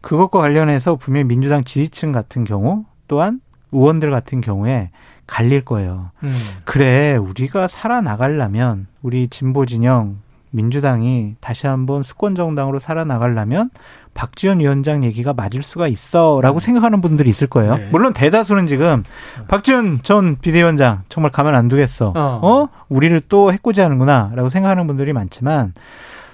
그것과 0.00 0.40
관련해서 0.40 0.96
분명히 0.96 1.24
민주당 1.24 1.62
지지층 1.64 2.10
같은 2.12 2.44
경우 2.44 2.84
또한 3.08 3.40
의원들 3.72 4.10
같은 4.10 4.40
경우에 4.40 4.90
갈릴 5.26 5.62
거예요. 5.62 6.10
음. 6.22 6.32
그래, 6.64 7.16
우리가 7.16 7.68
살아나가려면 7.68 8.86
우리 9.02 9.28
진보 9.28 9.66
진영 9.66 10.18
민주당이 10.50 11.36
다시 11.40 11.66
한번 11.66 12.02
수권 12.02 12.34
정당으로 12.34 12.78
살아나가려면 12.78 13.70
박지원 14.12 14.60
위원장 14.60 15.02
얘기가 15.04 15.32
맞을 15.32 15.62
수가 15.62 15.88
있어라고 15.88 16.60
생각하는 16.60 17.00
분들이 17.00 17.30
있을 17.30 17.46
거예요. 17.46 17.74
음. 17.74 17.78
네. 17.78 17.88
물론 17.90 18.12
대다수는 18.12 18.66
지금 18.66 19.04
박지원 19.48 20.00
전 20.02 20.36
비대위원장 20.36 21.04
정말 21.08 21.30
가만 21.32 21.54
안 21.54 21.68
두겠어. 21.68 22.12
어. 22.14 22.40
어? 22.42 22.68
우리를 22.88 23.18
또 23.28 23.52
해코지하는구나라고 23.52 24.48
생각하는 24.50 24.86
분들이 24.86 25.12
많지만 25.14 25.72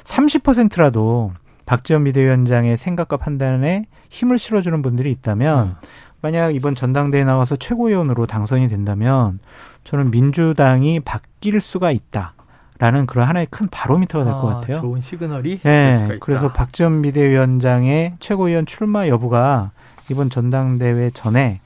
30%라도 0.08 1.32
박지원 1.66 2.04
비대위원장의 2.04 2.76
생각과 2.78 3.18
판단에 3.18 3.84
힘을 4.08 4.38
실어주는 4.38 4.80
분들이 4.82 5.10
있다면 5.10 5.66
음. 5.68 5.74
만약 6.20 6.54
이번 6.54 6.74
전당대회 6.74 7.24
나와서 7.24 7.56
최고위원으로 7.56 8.26
당선이 8.26 8.68
된다면 8.68 9.38
저는 9.84 10.10
민주당이 10.10 11.00
바뀔 11.00 11.60
수가 11.60 11.92
있다 11.92 12.34
라는 12.78 13.06
그런 13.06 13.28
하나의 13.28 13.46
큰 13.50 13.68
바로미터가 13.68 14.24
될것 14.24 14.44
아, 14.44 14.54
같아요. 14.54 14.80
좋은 14.80 15.00
시그널이 15.00 15.60
네, 15.62 16.00
있다. 16.04 16.14
그래서 16.20 16.52
박지원 16.52 17.02
비대위원장의 17.02 18.14
최고위원 18.20 18.66
출마 18.66 19.08
여부가 19.08 19.72
이번 20.10 20.30
전당대회 20.30 21.10
전에 21.10 21.60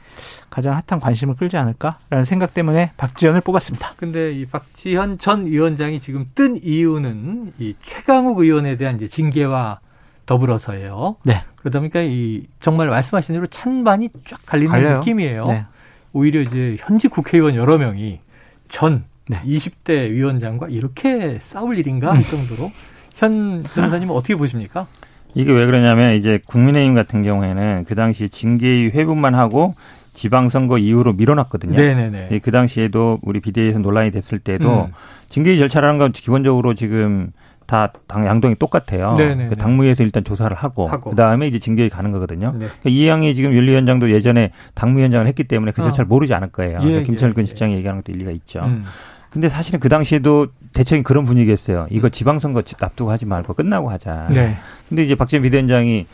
가장 0.50 0.74
핫한 0.74 1.00
관심을 1.00 1.36
끌지 1.36 1.56
않을까라는 1.56 2.24
생각 2.24 2.54
때문에 2.54 2.92
박지원을 2.96 3.40
뽑았습니다. 3.40 3.94
근데 3.96 4.32
이 4.32 4.46
박지현 4.46 5.18
전 5.18 5.46
위원장이 5.46 6.00
지금 6.00 6.26
뜬 6.34 6.58
이유는 6.62 7.54
이 7.58 7.74
최강욱 7.82 8.40
의원에 8.40 8.76
대한 8.76 8.96
이제 8.96 9.08
징계와 9.08 9.80
더불어서예요. 10.26 11.16
네. 11.24 11.44
그러다 11.56 11.80
보니까 11.80 12.00
이 12.02 12.46
정말 12.60 12.88
말씀하신 12.88 13.34
대로 13.34 13.46
찬반이 13.46 14.10
쫙 14.28 14.38
갈리는 14.46 14.70
갈려요. 14.70 14.98
느낌이에요. 14.98 15.44
네. 15.44 15.66
오히려 16.12 16.40
이제 16.40 16.76
현직 16.78 17.10
국회의원 17.10 17.54
여러 17.54 17.78
명이 17.78 18.20
전 18.68 19.04
네. 19.28 19.40
20대 19.44 20.10
위원장과 20.10 20.68
이렇게 20.68 21.38
싸울 21.42 21.78
일인가 21.78 22.12
할 22.12 22.22
정도로 22.22 22.70
현 23.14 23.62
변호사님은 23.62 24.14
어떻게 24.14 24.34
보십니까? 24.34 24.86
이게 25.34 25.52
왜 25.52 25.66
그러냐면 25.66 26.14
이제 26.14 26.40
국민의힘 26.46 26.94
같은 26.94 27.22
경우에는 27.22 27.84
그 27.86 27.94
당시 27.94 28.28
징계위 28.28 28.90
회부만 28.90 29.34
하고 29.34 29.74
지방선거 30.14 30.78
이후로 30.78 31.14
밀어놨거든요. 31.14 31.74
네네네. 31.74 32.28
예, 32.30 32.38
그 32.38 32.50
당시에도 32.50 33.18
우리 33.22 33.40
비대위에서 33.40 33.78
논란이 33.78 34.10
됐을 34.10 34.38
때도 34.38 34.86
음. 34.86 34.92
징계위 35.30 35.58
절차라는 35.58 35.98
건 35.98 36.12
기본적으로 36.12 36.74
지금 36.74 37.32
다 37.66 37.90
당 38.06 38.26
양동이 38.26 38.56
똑같아요. 38.56 39.16
그 39.16 39.56
당무위에서 39.56 40.04
일단 40.04 40.22
조사를 40.24 40.54
하고, 40.54 40.86
하고. 40.88 41.10
그 41.10 41.16
다음에 41.16 41.46
이제 41.46 41.58
징계위 41.58 41.88
가는 41.88 42.12
거거든요. 42.12 42.52
네. 42.52 42.66
그러니까 42.66 42.90
이양이 42.90 43.34
지금 43.34 43.54
윤리위원장도 43.54 44.10
예전에 44.10 44.50
당무위원장을 44.74 45.26
했기 45.26 45.44
때문에 45.44 45.72
그 45.72 45.80
어. 45.80 45.84
절차를 45.84 46.06
모르지 46.06 46.34
않을 46.34 46.50
거예요. 46.50 46.78
예, 46.80 46.84
그러니까 46.84 47.04
김철근 47.04 47.42
예, 47.42 47.46
실장이 47.46 47.74
얘기하는 47.76 48.02
것도 48.02 48.12
일리가 48.12 48.30
있죠. 48.32 48.60
음. 48.60 48.84
근데 49.32 49.48
사실은 49.48 49.80
그 49.80 49.88
당시에도 49.88 50.48
대체적인 50.74 51.04
그런 51.04 51.24
분위기였어요. 51.24 51.86
이거 51.90 52.08
지방선거 52.10 52.62
납두고 52.78 53.10
하지 53.10 53.24
말고 53.24 53.54
끝나고 53.54 53.90
하자. 53.90 54.28
네. 54.30 54.58
근데 54.88 55.04
이제 55.04 55.14
박지원 55.14 55.42
비대위원장이 55.42 56.06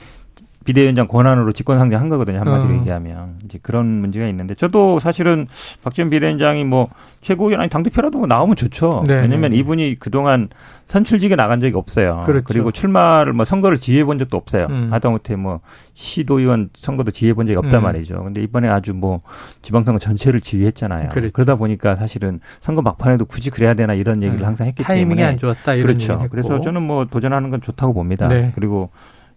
비대위원장 0.69 1.09
권한으로 1.09 1.53
직권상정한 1.53 2.11
거거든요. 2.11 2.41
한마디로 2.41 2.75
어. 2.75 2.77
얘기하면 2.77 3.37
이제 3.43 3.59
그런 3.63 3.87
문제가 3.87 4.27
있는데 4.29 4.55
저도 4.55 5.01
사실은 5.01 5.47
박지원 5.83 6.11
비대위원장이 6.11 6.65
뭐 6.65 6.91
최고위원 7.23 7.63
아니 7.63 7.71
당 7.71 7.83
대표라도 7.83 8.19
뭐 8.19 8.27
나오면 8.27 8.55
좋죠. 8.55 9.05
네, 9.07 9.23
왜냐하면 9.23 9.53
네. 9.53 9.57
이분이 9.57 9.97
그동안 9.99 10.49
선출직에 10.89 11.37
나간 11.37 11.61
적이 11.61 11.77
없어요. 11.77 12.23
그렇죠. 12.27 12.53
리고 12.53 12.71
출마를 12.71 13.33
뭐 13.33 13.47
선거를 13.47 13.79
지휘해 13.79 14.05
본 14.05 14.19
적도 14.19 14.37
없어요. 14.37 14.67
음. 14.69 14.89
하다못해 14.93 15.37
뭐 15.37 15.61
시도의원 15.95 16.69
선거도 16.75 17.13
지휘해 17.13 17.33
본 17.33 17.47
적이 17.47 17.57
없단 17.59 17.81
음. 17.81 17.85
말이죠. 17.85 18.23
근데 18.23 18.43
이번에 18.43 18.69
아주 18.69 18.93
뭐 18.93 19.21
지방선거 19.63 19.99
전체를 19.99 20.43
지휘했잖아요. 20.43 21.09
그렇죠. 21.09 21.33
그러다 21.33 21.57
보니까 21.57 21.97
사실은 21.97 22.41
선거 22.61 22.83
막판에도 22.83 23.25
굳이 23.25 23.49
그래야 23.49 23.73
되나 23.73 23.95
이런 23.95 24.23
얘기를 24.23 24.43
음. 24.43 24.47
항상 24.47 24.67
했기 24.67 24.83
타이밍이 24.83 25.17
때문에 25.17 25.25
안 25.25 25.39
좋았다 25.39 25.75
이런 25.75 25.87
그렇죠. 25.87 26.29
그래서 26.31 26.61
저는 26.61 26.83
뭐 26.83 27.07
도전하는 27.07 27.49
건 27.49 27.63
좋다고 27.63 27.95
봅니다. 27.95 28.29
네. 28.29 28.53
그리고 28.55 28.91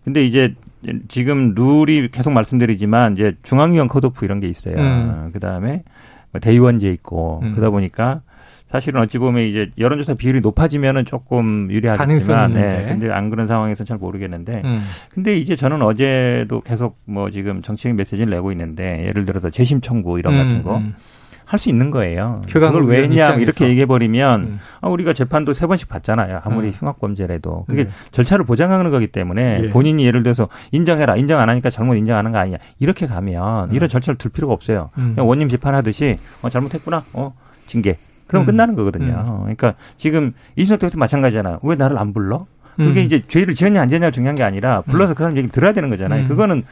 근데 0.04 0.26
이제 0.26 0.56
지금 1.08 1.54
룰이 1.54 2.10
계속 2.10 2.32
말씀드리지만 2.32 3.14
이제 3.14 3.36
중앙위원 3.44 3.88
컷오프 3.88 4.26
이런 4.26 4.40
게 4.40 4.48
있어요. 4.48 4.76
음. 4.78 5.30
그다음에 5.34 5.84
뭐 6.32 6.40
대의원제 6.40 6.90
있고 6.92 7.42
음. 7.44 7.52
그러다 7.52 7.70
보니까 7.70 8.22
사실은 8.72 9.02
어찌 9.02 9.18
보면 9.18 9.44
이제 9.44 9.70
여론조사 9.78 10.14
비율이 10.14 10.40
높아지면은 10.40 11.06
조금 11.06 11.70
유리하겠지만. 11.70 12.54
네. 12.54 12.86
근데 12.88 13.12
안 13.12 13.30
그런 13.30 13.46
상황에서는 13.46 13.86
잘 13.86 13.98
모르겠는데, 13.98 14.62
음. 14.64 14.80
근데 15.10 15.38
이제 15.38 15.58
저는 15.58 15.82
어제도 15.82 16.62
계속 16.62 16.98
뭐 17.04 17.30
지금 17.30 17.62
정치적 17.62 17.96
메시지를 17.96 18.32
내고 18.32 18.50
있는데, 18.54 19.06
예를 19.08 19.26
들어서 19.26 19.50
재심 19.50 19.82
청구 19.82 20.20
이런 20.20 20.38
같은 20.38 20.64
거 20.64 20.82
할수 21.52 21.70
음. 21.70 21.72
있는 21.72 21.92
거예요. 21.92 22.42
그걸 22.48 22.86
왜 22.86 23.04
했냐 23.04 23.26
입장에서. 23.26 23.42
이렇게 23.42 23.68
얘기해 23.68 23.86
버리면 23.86 24.42
음. 24.42 24.60
아, 24.80 24.88
우리가 24.88 25.12
재판도 25.12 25.52
세 25.52 25.68
번씩 25.68 25.90
받잖아요. 25.90 26.40
아무리 26.46 26.70
음. 26.70 26.74
흉악범죄라도 26.74 27.66
그게 27.68 27.84
네. 27.84 27.90
절차를 28.12 28.46
보장하는 28.46 28.90
거기 28.90 29.08
때문에 29.08 29.62
예. 29.66 29.70
본인이 29.70 30.06
예를 30.06 30.24
들어서 30.24 30.48
인정해라, 30.72 31.18
인정 31.18 31.42
안 31.42 31.50
하니까 31.50 31.70
잘못 31.70 31.96
인정하는 31.96 32.32
거 32.32 32.38
아니냐 32.38 32.58
이렇게 32.80 33.06
가면 33.06 33.70
음. 33.70 33.76
이런 33.76 33.90
절차를 33.90 34.18
둘 34.18 34.32
필요가 34.32 34.54
없어요. 34.54 34.92
음. 34.98 35.12
그냥 35.16 35.28
원님 35.28 35.50
재판하듯이 35.50 36.18
어, 36.42 36.50
잘못했구나, 36.50 37.04
어 37.12 37.34
징계. 37.66 37.98
그럼 38.28 38.44
음. 38.44 38.46
끝나는 38.46 38.76
거거든요. 38.76 39.40
그러니까 39.42 39.74
지금 39.98 40.32
이준석 40.56 40.80
대표도 40.80 40.98
마찬가지잖아요. 41.00 41.60
왜 41.64 41.76
나를 41.76 41.98
안 41.98 42.14
불러? 42.14 42.46
그게 42.78 43.02
음. 43.02 43.06
이제 43.06 43.22
죄를 43.28 43.54
지었냐 43.54 43.82
안 43.82 43.90
지었냐 43.90 44.12
중요한 44.12 44.36
게 44.38 44.44
아니라 44.44 44.80
불러서 44.88 45.14
그 45.14 45.24
사람 45.24 45.36
얘기 45.38 45.50
들어야 45.50 45.74
되는 45.74 45.90
거잖아요. 45.90 46.24
음. 46.24 46.28
그거는 46.30 46.64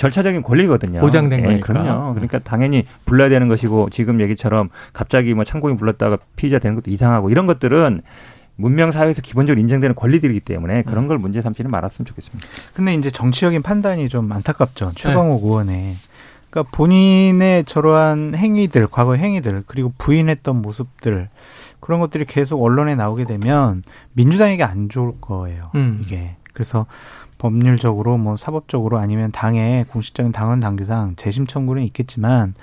절차적인 0.00 0.40
권리거든요. 0.40 0.98
보장된 0.98 1.40
예, 1.40 1.44
거니까. 1.44 1.66
그럼요. 1.66 2.14
그러니까 2.14 2.38
당연히 2.38 2.86
불러야 3.04 3.28
되는 3.28 3.48
것이고 3.48 3.90
지금 3.90 4.22
얘기처럼 4.22 4.70
갑자기 4.94 5.34
뭐 5.34 5.44
참고인 5.44 5.76
불렀다가 5.76 6.16
피의자 6.36 6.58
되는 6.58 6.74
것도 6.74 6.90
이상하고 6.90 7.28
이런 7.28 7.44
것들은 7.44 8.00
문명 8.56 8.92
사회에서 8.92 9.20
기본적으로 9.20 9.60
인정되는 9.60 9.94
권리들이기 9.94 10.40
때문에 10.40 10.84
그런 10.84 11.06
걸 11.06 11.18
문제 11.18 11.42
삼지는 11.42 11.70
말았으면 11.70 12.06
좋겠습니다. 12.06 12.46
근데 12.72 12.94
이제 12.94 13.10
정치적인 13.10 13.60
판단이 13.60 14.08
좀 14.08 14.32
안타깝죠. 14.32 14.92
최강욱 14.94 15.44
의원의. 15.44 15.96
그러니까 16.48 16.74
본인의 16.74 17.64
저러한 17.64 18.34
행위들, 18.34 18.86
과거 18.86 19.16
행위들, 19.16 19.64
그리고 19.66 19.92
부인했던 19.98 20.62
모습들, 20.62 21.28
그런 21.78 22.00
것들이 22.00 22.24
계속 22.24 22.62
언론에 22.62 22.94
나오게 22.94 23.26
되면 23.26 23.82
민주당에게 24.14 24.64
안 24.64 24.88
좋을 24.88 25.12
거예요. 25.20 25.70
음. 25.74 26.00
이게. 26.02 26.36
그래서 26.54 26.86
법률적으로 27.40 28.18
뭐 28.18 28.36
사법적으로 28.36 28.98
아니면 28.98 29.32
당의 29.32 29.84
공식적인 29.84 30.30
당원 30.30 30.60
당규상 30.60 31.16
재심 31.16 31.46
청구는 31.46 31.82
있겠지만 31.84 32.54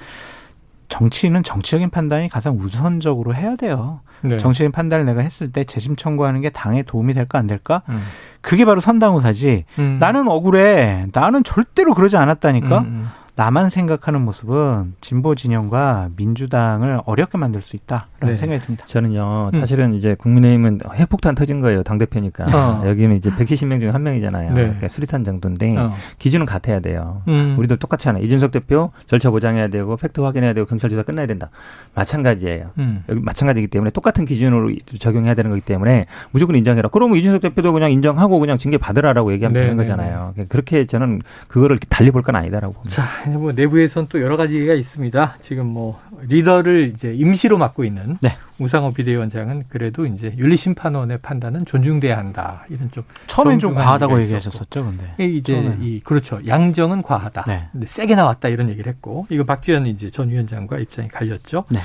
정치인은 0.87 1.43
정치적인 1.43 1.89
판단이 1.89 2.29
가장 2.29 2.57
우선적으로 2.57 3.33
해야 3.33 3.55
돼요. 3.55 4.01
네. 4.21 4.37
정치적인 4.37 4.71
판단을 4.71 5.05
내가 5.05 5.21
했을 5.21 5.51
때 5.51 5.63
재심 5.63 5.95
청구하는 5.95 6.41
게 6.41 6.49
당에 6.49 6.83
도움이 6.83 7.13
될까 7.15 7.39
안 7.39 7.47
될까? 7.47 7.81
음. 7.89 8.03
그게 8.41 8.65
바로 8.65 8.79
선당우사지. 8.79 9.65
음. 9.79 9.97
나는 9.99 10.27
억울해. 10.27 11.07
나는 11.11 11.43
절대로 11.43 11.93
그러지 11.93 12.15
않았다니까. 12.15 12.79
음, 12.79 12.85
음. 12.85 13.07
나만 13.37 13.69
생각하는 13.69 14.21
모습은 14.21 14.95
진보 14.99 15.35
진영과 15.35 16.09
민주당을 16.17 17.01
어렵게 17.05 17.37
만들 17.37 17.61
수 17.61 17.75
있다라는 17.75 18.07
네. 18.21 18.35
생각이 18.35 18.65
듭니다. 18.65 18.83
저는요, 18.87 19.51
음. 19.53 19.59
사실은 19.59 19.93
이제 19.93 20.15
국민의힘은 20.15 20.79
핵폭탄 20.95 21.35
터진 21.35 21.61
거예요, 21.61 21.83
당대표니까. 21.83 22.45
어. 22.51 22.87
여기는 22.87 23.15
이제 23.15 23.29
170명 23.29 23.79
중에 23.79 23.89
한 23.89 24.01
명이잖아요. 24.01 24.53
네. 24.53 24.61
그러니까 24.61 24.87
수류탄 24.87 25.23
정도인데, 25.23 25.77
어. 25.77 25.93
기준은 26.17 26.47
같아야 26.47 26.79
돼요. 26.79 27.21
음. 27.27 27.53
우리도 27.59 27.75
똑같이 27.75 28.07
하나. 28.07 28.17
이준석 28.17 28.51
대표 28.51 28.89
절차 29.05 29.29
보장해야 29.29 29.67
되고, 29.67 29.95
팩트 29.97 30.19
확인해야 30.19 30.53
되고, 30.53 30.65
경찰 30.65 30.89
조사 30.89 31.03
끝나야 31.03 31.27
된다. 31.27 31.51
마찬가지예요. 31.93 32.71
음. 32.79 33.03
여기 33.07 33.21
마찬가지이기 33.21 33.67
때문에 33.67 33.91
똑같은 33.91 34.25
기준으로 34.25 34.71
적용해야 34.97 35.35
되는 35.35 35.51
거기 35.51 35.61
때문에 35.61 36.05
무조건 36.31 36.55
인정해라. 36.55 36.89
그러면 36.89 37.17
이준석 37.19 37.41
대표도 37.41 37.71
그냥 37.71 37.91
인정하고 37.91 38.39
그냥 38.39 38.57
징계 38.57 38.79
받으라라고 38.79 39.31
얘기하면 39.33 39.53
네, 39.53 39.59
되는 39.61 39.75
네, 39.77 39.83
거잖아요. 39.83 40.33
그렇게 40.49 40.85
저는 40.85 41.21
그거를 41.47 41.77
달리 41.87 42.09
볼 42.09 42.23
건 42.23 42.35
아니다라고 42.35 42.73
봅니다. 42.73 42.95
자, 42.95 43.26
뭐 43.37 43.51
내부에선 43.51 44.07
또 44.09 44.21
여러 44.21 44.37
가지가 44.37 44.73
있습니다. 44.73 45.37
지금 45.41 45.67
뭐 45.67 45.99
리더를 46.21 46.91
이제 46.93 47.13
임시로 47.13 47.57
맡고 47.57 47.83
있는 47.83 48.17
네. 48.21 48.37
우상호 48.59 48.93
비대위원장은 48.93 49.65
그래도 49.69 50.05
이제 50.05 50.33
윤리심판원의 50.37 51.19
판단은 51.19 51.65
존중돼야 51.65 52.17
한다. 52.17 52.65
이런 52.69 52.89
좀 52.91 53.03
처음엔 53.27 53.59
좀 53.59 53.75
과하다고 53.75 54.21
얘기하셨었죠, 54.21 54.85
근데. 54.85 55.13
이 55.19 55.37
이제 55.37 55.53
처음에는. 55.53 55.83
이 55.83 55.99
그렇죠. 56.01 56.39
양정은 56.47 57.01
과하다. 57.01 57.43
네. 57.47 57.67
근데 57.71 57.85
세게 57.85 58.15
나왔다 58.15 58.49
이런 58.49 58.69
얘기를 58.69 58.91
했고 58.91 59.27
이거 59.29 59.43
박지원 59.43 59.85
이제 59.87 60.09
전 60.09 60.29
위원장과 60.29 60.79
입장이 60.79 61.07
갈렸죠. 61.09 61.65
네. 61.71 61.79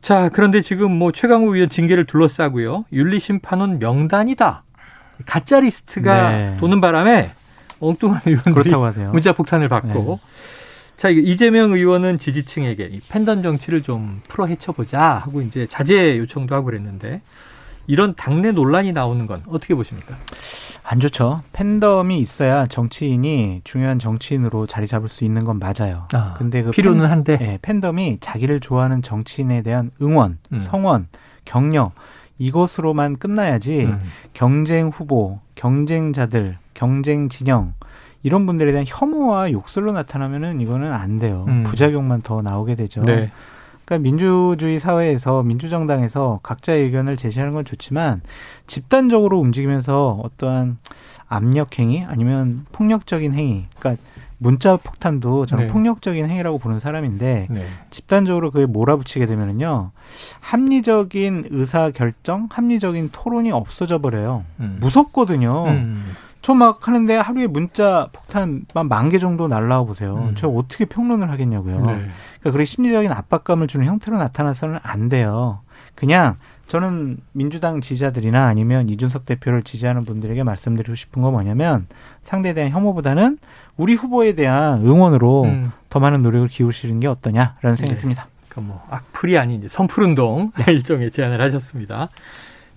자, 0.00 0.28
그런데 0.30 0.62
지금 0.62 0.92
뭐 0.92 1.12
최강욱 1.12 1.54
의원 1.54 1.68
징계를 1.68 2.06
둘러싸고요. 2.06 2.84
윤리심판원 2.92 3.78
명단이다. 3.78 4.62
가짜 5.26 5.60
리스트가 5.60 6.30
네. 6.30 6.56
도는 6.58 6.80
바람에 6.80 7.32
엉뚱한 7.80 8.20
의원들이. 8.26 8.54
문자 9.12 9.32
폭탄을 9.32 9.68
받고 9.68 10.18
자 11.00 11.08
이재명 11.08 11.72
의원은 11.72 12.18
지지층에게 12.18 12.90
이 12.92 13.00
팬덤 13.08 13.42
정치를 13.42 13.80
좀 13.80 14.20
풀어 14.28 14.44
헤쳐보자 14.44 15.00
하고 15.00 15.40
이제 15.40 15.66
자제 15.66 16.18
요청도 16.18 16.54
하고 16.54 16.66
그랬는데 16.66 17.22
이런 17.86 18.14
당내 18.16 18.52
논란이 18.52 18.92
나오는 18.92 19.26
건 19.26 19.42
어떻게 19.48 19.74
보십니까? 19.74 20.14
안 20.84 21.00
좋죠. 21.00 21.40
팬덤이 21.54 22.18
있어야 22.18 22.66
정치인이 22.66 23.62
중요한 23.64 23.98
정치인으로 23.98 24.66
자리 24.66 24.86
잡을 24.86 25.08
수 25.08 25.24
있는 25.24 25.44
건 25.44 25.58
맞아요. 25.58 26.06
아, 26.12 26.34
근데 26.36 26.62
그 26.62 26.70
필요는 26.70 27.04
팬, 27.04 27.10
한데 27.10 27.38
예, 27.40 27.58
팬덤이 27.62 28.18
자기를 28.20 28.60
좋아하는 28.60 29.00
정치인에 29.00 29.62
대한 29.62 29.92
응원, 30.02 30.36
음. 30.52 30.58
성원, 30.58 31.08
격려 31.46 31.92
이것으로만 32.36 33.16
끝나야지 33.16 33.84
음. 33.84 34.02
경쟁 34.34 34.88
후보, 34.88 35.40
경쟁자들, 35.54 36.58
경쟁 36.74 37.30
진영 37.30 37.72
이런 38.22 38.46
분들에 38.46 38.72
대한 38.72 38.84
혐오와 38.86 39.52
욕설로 39.52 39.92
나타나면은 39.92 40.60
이거는 40.60 40.92
안 40.92 41.18
돼요. 41.18 41.44
음. 41.48 41.62
부작용만 41.62 42.22
더 42.22 42.42
나오게 42.42 42.74
되죠. 42.74 43.02
네. 43.02 43.30
그러니까 43.84 44.04
민주주의 44.04 44.78
사회에서 44.78 45.42
민주정당에서 45.42 46.38
각자의 46.42 46.84
의견을 46.84 47.16
제시하는 47.16 47.54
건 47.54 47.64
좋지만 47.64 48.20
집단적으로 48.68 49.38
움직이면서 49.40 50.20
어떠한 50.22 50.78
압력 51.28 51.78
행위 51.78 52.04
아니면 52.06 52.66
폭력적인 52.72 53.32
행위, 53.34 53.66
그러니까 53.78 54.02
문자 54.38 54.76
폭탄도 54.76 55.46
저는 55.46 55.66
네. 55.66 55.72
폭력적인 55.72 56.28
행위라고 56.28 56.58
보는 56.58 56.80
사람인데 56.80 57.48
네. 57.50 57.66
집단적으로 57.90 58.50
그에 58.50 58.64
몰아붙이게 58.64 59.26
되면은요 59.26 59.90
합리적인 60.40 61.48
의사 61.50 61.90
결정, 61.90 62.48
합리적인 62.50 63.10
토론이 63.12 63.50
없어져 63.50 63.98
버려요. 63.98 64.44
음. 64.60 64.78
무섭거든요. 64.80 65.64
음. 65.66 66.12
저막 66.42 66.88
하는데 66.88 67.16
하루에 67.16 67.46
문자 67.46 68.08
폭탄 68.12 68.64
만개 68.72 69.18
정도 69.18 69.48
날라와 69.48 69.84
보세요. 69.84 70.16
음. 70.30 70.34
저 70.36 70.48
어떻게 70.48 70.84
평론을 70.84 71.30
하겠냐고요. 71.30 71.76
네. 71.80 71.82
그러니까 71.82 72.50
그런 72.50 72.64
심리적인 72.64 73.12
압박감을 73.12 73.66
주는 73.66 73.86
형태로 73.86 74.16
나타나서는 74.18 74.78
안 74.82 75.08
돼요. 75.08 75.60
그냥 75.94 76.36
저는 76.66 77.18
민주당 77.32 77.80
지지자들이나 77.80 78.46
아니면 78.46 78.88
이준석 78.88 79.26
대표를 79.26 79.62
지지하는 79.62 80.04
분들에게 80.04 80.42
말씀드리고 80.44 80.94
싶은 80.94 81.20
건 81.20 81.32
뭐냐면 81.32 81.86
상대에 82.22 82.54
대한 82.54 82.70
혐오보다는 82.70 83.38
우리 83.76 83.94
후보에 83.94 84.34
대한 84.34 84.86
응원으로 84.86 85.42
음. 85.44 85.72
더 85.88 85.98
많은 85.98 86.22
노력을 86.22 86.46
기울이시는 86.48 87.00
게 87.00 87.08
어떠냐라는 87.08 87.76
생각이 87.76 87.94
네. 87.94 87.96
듭니다. 87.96 88.28
그러니까 88.48 88.72
뭐 88.72 88.86
악플이 88.88 89.36
아닌 89.36 89.66
선풀운동 89.68 90.52
일종의 90.68 91.10
제안을 91.10 91.40
하셨습니다. 91.42 92.08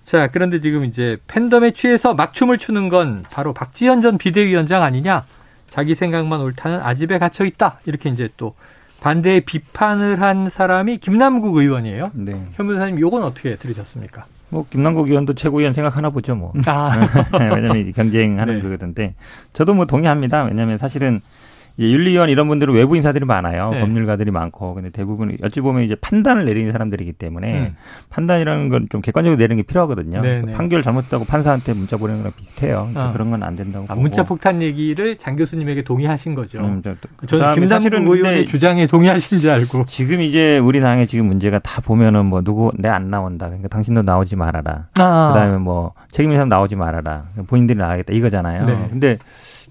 자, 0.04 0.28
그런데 0.28 0.60
지금 0.60 0.84
이제 0.84 1.16
팬덤에 1.26 1.72
취해서 1.72 2.14
막춤을 2.14 2.58
추는 2.58 2.88
건 2.88 3.24
바로 3.30 3.52
박지현 3.54 4.02
전 4.02 4.18
비대위원장 4.18 4.82
아니냐? 4.82 5.24
자기 5.70 5.94
생각만 5.94 6.40
옳다는 6.40 6.80
아집에 6.80 7.18
갇혀 7.18 7.44
있다. 7.44 7.80
이렇게 7.86 8.10
이제 8.10 8.28
또 8.36 8.54
반대의 9.00 9.40
비판을 9.42 10.20
한 10.20 10.48
사람이 10.50 10.98
김남국 10.98 11.56
의원이에요. 11.56 12.10
네. 12.14 12.32
현 12.54 12.66
변호사님 12.66 13.00
요건 13.00 13.22
어떻게 13.24 13.56
들으셨습니까? 13.56 14.26
뭐 14.50 14.66
김남국 14.70 15.08
의원도 15.08 15.34
최고위원 15.34 15.72
생각하나 15.72 16.10
보죠, 16.10 16.36
뭐. 16.36 16.52
아, 16.66 17.08
왜냐면 17.52 17.78
이제 17.78 17.92
경쟁하는 17.92 18.56
네. 18.56 18.62
거거든데 18.62 19.14
저도 19.52 19.74
뭐 19.74 19.86
동의합니다. 19.86 20.44
왜냐면 20.44 20.78
사실은 20.78 21.20
이제 21.76 21.90
윤리위원 21.90 22.28
이런 22.30 22.46
분들은 22.46 22.72
외부 22.72 22.94
인사들이 22.94 23.24
많아요. 23.24 23.70
네. 23.72 23.80
법률가들이 23.80 24.30
많고. 24.30 24.74
근데 24.74 24.90
대부분 24.90 25.36
어찌 25.42 25.60
보면 25.60 25.82
이제 25.82 25.96
판단을 25.96 26.44
내리는 26.44 26.70
사람들이기 26.70 27.14
때문에 27.14 27.58
음. 27.58 27.76
판단이라는 28.10 28.68
건 28.68 28.86
좀 28.90 29.00
객관적으로 29.00 29.36
내리는 29.38 29.56
게 29.56 29.66
필요하거든요. 29.66 30.20
네, 30.20 30.40
그 30.40 30.46
네. 30.46 30.52
판결 30.52 30.82
잘못했다고 30.82 31.24
판사한테 31.24 31.72
문자 31.72 31.96
보내는 31.96 32.20
거랑 32.22 32.32
비슷해요. 32.36 32.76
그러니까 32.90 33.04
아. 33.06 33.12
그런 33.12 33.30
건 33.30 33.42
안 33.42 33.56
된다고. 33.56 33.86
아. 33.88 33.94
문자 33.96 34.22
폭탄 34.22 34.62
얘기를 34.62 35.16
장 35.18 35.34
교수님에게 35.36 35.82
동의하신 35.82 36.34
거죠. 36.36 36.58
음, 36.60 36.80
저, 36.84 36.94
또- 37.00 37.26
저는 37.26 37.54
김남국 37.54 38.06
의원의 38.14 38.46
주장에 38.46 38.86
동의하신 38.86 39.40
줄 39.40 39.50
알고. 39.50 39.86
지금 39.86 40.20
이제 40.20 40.58
우리 40.58 40.80
당의 40.80 41.06
지금 41.08 41.26
문제가 41.26 41.58
다 41.58 41.80
보면은 41.80 42.26
뭐 42.26 42.42
누구 42.42 42.70
내 42.78 42.88
안 42.88 43.10
나온다. 43.10 43.46
그러니까 43.46 43.66
당신도 43.68 44.02
나오지 44.02 44.36
말아라. 44.36 44.86
아, 44.98 45.32
그다음에 45.34 45.58
뭐 45.58 45.90
책임 46.12 46.30
있는 46.30 46.36
사람 46.38 46.48
나오지 46.50 46.76
말아라. 46.76 47.24
본인들이 47.48 47.76
나가겠다 47.76 48.12
이거잖아요. 48.12 48.66
네. 48.66 48.86
근데 48.90 49.18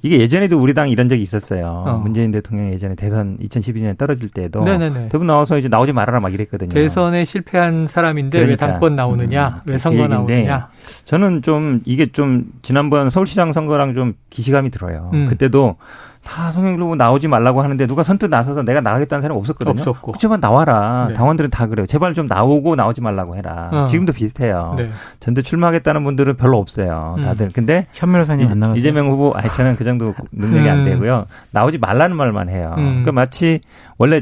이게 0.04 0.20
예전에도 0.20 0.62
우리 0.62 0.74
당이 0.74 0.92
이런 0.92 1.08
적이 1.08 1.22
있었어요. 1.22 1.66
어. 1.66 1.98
문재인 1.98 2.30
대통령 2.30 2.68
이 2.68 2.74
예전에 2.74 2.94
대선 2.94 3.38
2012년에 3.40 3.98
떨어질 3.98 4.28
때도 4.30 4.66
네네네. 4.66 5.04
대부분 5.06 5.28
나와서 5.28 5.58
이제 5.58 5.70
나오지 5.70 5.94
말아라 5.94 6.20
막 6.20 6.34
이랬거든요. 6.34 6.74
대선에 6.74 7.24
실패한 7.24 7.88
사람인데 7.88 8.38
왜 8.38 8.44
그러니까. 8.44 8.68
당권 8.68 8.98
나오느냐, 8.98 9.48
음, 9.48 9.62
왜그 9.66 9.80
선거 9.80 10.06
나오느냐. 10.10 10.68
저는 11.06 11.42
좀 11.42 11.80
이게 11.86 12.08
좀 12.08 12.52
지난번 12.62 13.10
서울시장 13.10 13.54
선거랑 13.54 13.94
좀 13.94 14.14
기시감이 14.30 14.72
들어요. 14.72 15.10
음. 15.14 15.26
그때도 15.28 15.76
다 16.24 16.52
송영길 16.52 16.82
후보 16.82 16.96
나오지 16.96 17.28
말라고 17.28 17.62
하는데 17.62 17.86
누가 17.86 18.04
선뜻 18.04 18.30
나서서 18.30 18.64
내가 18.64 18.82
나가겠다는 18.82 19.22
사람이 19.22 19.38
없었거든요. 19.40 19.82
없었고. 19.82 20.14
그렇지만 20.14 20.40
나와라. 20.40 21.08
네. 21.10 21.14
당원들은 21.14 21.50
다 21.50 21.68
그래요. 21.68 21.86
제발 21.86 22.14
좀 22.14 22.28
나오고 22.28 22.76
나오지 22.76 23.02
말라고 23.02 23.36
해라. 23.36 23.70
어. 23.74 23.86
지금도 23.86 24.14
비슷해요. 24.14 24.76
네. 24.78 24.90
전대 25.20 25.42
출마하겠다는 25.42 26.04
분들은 26.04 26.36
별로 26.38 26.58
없어요. 26.60 27.16
음. 27.18 27.22
다들. 27.22 27.50
근데 27.54 27.88
현 27.94 28.12
변호사님 28.12 28.48
안 28.50 28.60
나가세요? 28.60 28.80
이재명 28.80 29.10
후보, 29.10 29.34
아니, 29.34 29.50
저는 29.50 29.76
그 29.76 29.84
정도 29.84 30.14
능력이 30.32 30.70
안 30.70 30.80
음. 30.80 30.84
되고요. 30.86 31.26
나오지 31.52 31.78
말라는 31.78 32.16
말만 32.16 32.50
해요. 32.50 32.74
음. 32.78 32.84
그러니까 33.04 33.12
마치 33.12 33.60
원래 33.98 34.22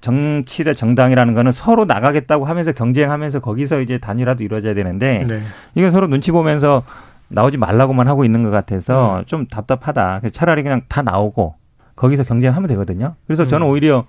정치대 0.00 0.72
정당이라는 0.72 1.34
거는 1.34 1.52
서로 1.52 1.84
나가겠다고 1.84 2.46
하면서 2.46 2.72
경쟁하면서 2.72 3.40
거기서 3.40 3.80
이제 3.80 3.98
단일화도 3.98 4.42
이루어져야 4.42 4.72
되는데 4.74 5.26
네. 5.28 5.42
이건 5.74 5.90
서로 5.90 6.06
눈치 6.06 6.30
보면서 6.32 6.82
나오지 7.30 7.58
말라고만 7.58 8.08
하고 8.08 8.24
있는 8.24 8.42
것 8.42 8.50
같아서 8.50 9.20
음. 9.20 9.24
좀 9.26 9.46
답답하다. 9.46 10.20
차라리 10.32 10.62
그냥 10.62 10.82
다 10.88 11.02
나오고 11.02 11.54
거기서 11.96 12.24
경쟁하면 12.24 12.68
되거든요. 12.68 13.14
그래서 13.26 13.46
저는 13.46 13.66
음. 13.66 13.70
오히려 13.72 14.04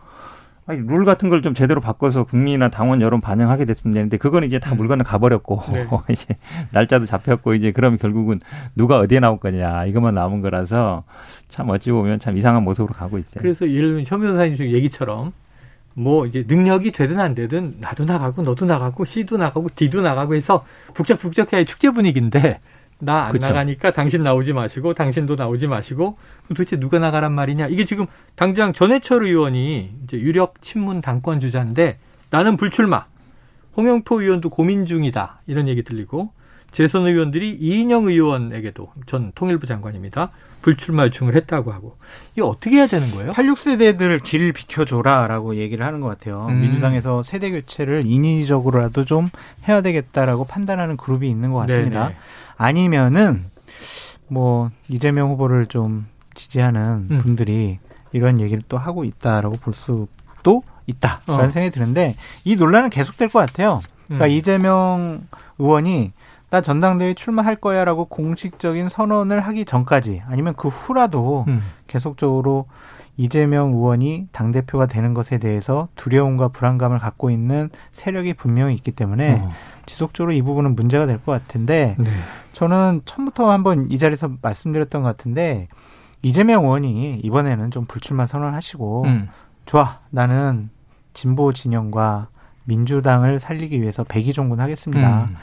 아니, 0.67 0.79
룰 0.87 1.05
같은 1.05 1.29
걸 1.29 1.41
좀 1.41 1.53
제대로 1.55 1.81
바꿔서 1.81 2.23
국민이나 2.23 2.69
당원 2.69 3.01
여론 3.01 3.19
반영하게 3.19 3.65
됐으면 3.65 3.93
되는데 3.95 4.17
그건 4.17 4.43
이제 4.43 4.59
다 4.59 4.71
음. 4.73 4.77
물건을 4.77 5.03
가버렸고 5.03 5.61
네. 5.73 5.87
이제 6.13 6.35
날짜도 6.71 7.05
잡혔고 7.05 7.55
이제 7.55 7.71
그러면 7.71 7.97
결국은 7.97 8.39
누가 8.75 8.99
어디에 8.99 9.19
나올 9.19 9.39
거냐 9.39 9.85
이것만 9.85 10.13
남은 10.13 10.41
거라서 10.41 11.03
참 11.49 11.69
어찌 11.69 11.91
보면 11.91 12.19
참 12.19 12.37
이상한 12.37 12.63
모습으로 12.63 12.93
가고 12.93 13.17
있어요. 13.17 13.41
그래서 13.41 13.67
예를 13.67 13.89
들면 13.89 14.05
현 14.07 14.21
변호사님 14.21 14.55
지금 14.55 14.71
얘기처럼 14.71 15.33
뭐 15.93 16.25
이제 16.25 16.45
능력이 16.47 16.91
되든 16.91 17.19
안 17.19 17.35
되든 17.35 17.77
나도 17.79 18.05
나가고 18.05 18.43
너도 18.43 18.65
나가고 18.65 19.03
C도 19.03 19.37
나가고 19.37 19.69
D도 19.75 20.01
나가고 20.01 20.35
해서 20.35 20.63
북적북적해야 20.93 21.65
축제 21.65 21.89
분위기인데 21.89 22.61
나안 23.01 23.31
그쵸. 23.31 23.47
나가니까 23.47 23.91
당신 23.91 24.23
나오지 24.23 24.53
마시고 24.53 24.93
당신도 24.93 25.35
나오지 25.35 25.67
마시고 25.67 26.17
도대체 26.47 26.79
누가 26.79 26.99
나가란 26.99 27.31
말이냐 27.33 27.67
이게 27.67 27.85
지금 27.85 28.05
당장 28.35 28.73
전해철 28.73 29.25
의원이 29.25 29.91
이제 30.03 30.17
유력 30.17 30.61
친문 30.61 31.01
당권 31.01 31.39
주자인데 31.39 31.97
나는 32.29 32.55
불출마 32.57 33.05
홍영표 33.75 34.21
의원도 34.21 34.49
고민 34.49 34.85
중이다 34.85 35.41
이런 35.47 35.67
얘기 35.67 35.83
들리고 35.83 36.31
재선 36.71 37.05
의원들이 37.05 37.57
이인영 37.59 38.07
의원에게도 38.07 38.91
전 39.05 39.31
통일부 39.35 39.67
장관입니다 39.67 40.31
불출마 40.61 41.05
요청을 41.05 41.35
했다고 41.35 41.71
하고 41.71 41.97
이거 42.35 42.47
어떻게 42.47 42.77
해야 42.77 42.87
되는 42.87 43.09
거예요? 43.11 43.31
86세대들 43.31 44.23
길 44.23 44.53
비켜줘라라고 44.53 45.55
얘기를 45.55 45.85
하는 45.85 46.01
것 46.01 46.07
같아요. 46.07 46.47
음. 46.49 46.61
민주당에서 46.61 47.23
세대 47.23 47.51
교체를 47.51 48.03
인위적으로라도 48.05 49.05
좀 49.05 49.29
해야 49.67 49.81
되겠다라고 49.81 50.45
판단하는 50.45 50.97
그룹이 50.97 51.29
있는 51.29 51.51
것 51.51 51.59
같습니다. 51.59 52.09
네네. 52.09 52.15
아니면은 52.61 53.45
뭐 54.27 54.69
이재명 54.87 55.31
후보를 55.31 55.65
좀 55.65 56.05
지지하는 56.35 57.07
음. 57.09 57.17
분들이 57.17 57.79
이런 58.11 58.39
얘기를 58.39 58.61
또 58.69 58.77
하고 58.77 59.03
있다라고 59.03 59.57
볼 59.57 59.73
수도 59.73 60.61
있다라는 60.85 61.45
어. 61.45 61.51
생각이 61.51 61.71
드는데 61.71 62.15
이 62.43 62.55
논란은 62.55 62.91
계속될 62.91 63.29
것 63.29 63.39
같아요. 63.39 63.81
그러니까 64.05 64.25
음. 64.25 64.29
이재명 64.29 65.27
의원이 65.57 66.11
나 66.51 66.61
전당대회 66.61 67.15
출마할 67.15 67.55
거야라고 67.55 68.05
공식적인 68.05 68.89
선언을 68.89 69.41
하기 69.41 69.65
전까지 69.65 70.21
아니면 70.27 70.53
그 70.55 70.67
후라도 70.67 71.45
음. 71.47 71.63
계속적으로 71.87 72.67
이재명 73.17 73.73
의원이 73.73 74.27
당대표가 74.31 74.85
되는 74.87 75.13
것에 75.13 75.37
대해서 75.37 75.89
두려움과 75.95 76.49
불안감을 76.49 76.99
갖고 76.99 77.29
있는 77.29 77.69
세력이 77.91 78.33
분명히 78.33 78.73
있기 78.75 78.91
때문에 78.91 79.41
어. 79.43 79.51
지속적으로 79.85 80.31
이 80.31 80.41
부분은 80.41 80.75
문제가 80.75 81.05
될 81.05 81.17
것 81.19 81.31
같은데 81.31 81.95
네. 81.99 82.09
저는 82.53 83.01
처음부터 83.05 83.51
한번 83.51 83.91
이 83.91 83.97
자리에서 83.97 84.31
말씀드렸던 84.41 85.03
것 85.03 85.07
같은데 85.09 85.67
이재명 86.21 86.63
의원이 86.63 87.21
이번에는 87.23 87.71
좀 87.71 87.85
불출마 87.85 88.25
선언하시고 88.25 89.03
음. 89.05 89.29
좋아 89.65 89.99
나는 90.09 90.69
진보 91.13 91.51
진영과 91.53 92.29
민주당을 92.63 93.39
살리기 93.39 93.81
위해서 93.81 94.03
백의종군 94.03 94.59
하겠습니다. 94.59 95.23
음. 95.29 95.35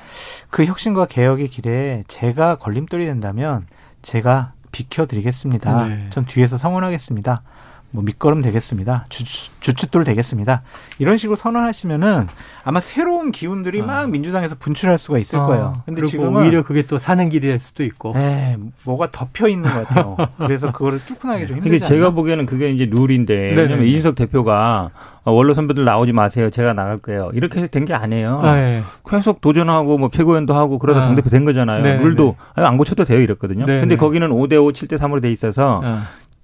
그 0.51 0.65
혁신과 0.65 1.07
개혁의 1.07 1.49
길에 1.49 2.05
제가 2.09 2.57
걸림돌이 2.57 3.05
된다면 3.07 3.67
제가 4.03 4.53
비켜드리겠습니다. 4.79 5.87
네. 5.87 6.07
전 6.11 6.25
뒤에서 6.25 6.57
성원하겠습니다. 6.57 7.43
뭐 7.91 8.03
밑거름 8.03 8.43
되겠습니다. 8.43 9.07
주, 9.09 9.25
주춧돌 9.61 10.05
되겠습니다. 10.05 10.63
이런 10.99 11.17
식으로 11.17 11.37
선언하시면은 11.37 12.27
아마 12.63 12.81
새로운 12.81 13.33
기운들이 13.33 13.81
아. 13.81 13.87
막 13.87 14.11
민주당에서 14.11 14.57
분출할 14.59 14.99
수가 14.99 15.19
있을 15.19 15.39
어, 15.39 15.47
거예요. 15.47 15.73
근데 15.87 16.05
지금은 16.05 16.43
오히려 16.43 16.63
그게 16.63 16.87
또 16.87 16.99
사는 16.99 17.27
길이 17.31 17.49
될 17.49 17.59
수도 17.59 17.85
있고. 17.85 18.13
에 18.15 18.59
뭐가 18.85 19.11
덮여 19.11 19.49
있는 19.49 19.71
것 19.71 19.89
같아요. 19.89 20.17
그래서 20.37 20.71
그거를 20.71 21.03
뚫고 21.03 21.29
나기 21.29 21.47
좀 21.47 21.57
힘들지 21.57 21.77
이게 21.77 21.87
제가 21.87 22.09
않나? 22.09 22.15
보기에는 22.15 22.45
그게 22.45 22.71
이제 22.71 22.85
룰인데 22.85 23.35
네네네. 23.35 23.63
왜냐면 23.63 23.87
이준석 23.87 24.17
대표가 24.17 24.91
어, 24.93 25.18
원로 25.33 25.55
선배들 25.55 25.85
나오지 25.85 26.13
마세요. 26.13 26.51
제가 26.51 26.73
나갈 26.73 26.99
거예요. 26.99 27.31
이렇게 27.35 27.67
된 27.67 27.85
게 27.85 27.95
아니에요. 27.95 28.41
아, 28.43 28.59
예. 28.59 28.83
계속 29.09 29.41
도전하고 29.41 29.99
뭐 29.99 30.11
최고위원도 30.13 30.55
하고 30.55 30.79
그러다 30.79 31.01
아. 31.01 31.03
당대표 31.03 31.31
된 31.31 31.45
거잖아요. 31.45 31.83
네네네. 31.83 32.03
룰도 32.05 32.37
아니, 32.55 32.67
안 32.67 32.77
고쳐도 32.77 33.05
돼요 33.05 33.21
이랬거든요. 33.21 33.65
네네. 33.67 33.81
근데 33.81 33.97
거기는 33.97 34.29
5대 34.29 34.55
5, 34.63 34.73
7대 34.73 34.99
3으로 34.99 35.23
돼 35.23 35.31
있어서 35.33 35.81
어. 35.85 35.99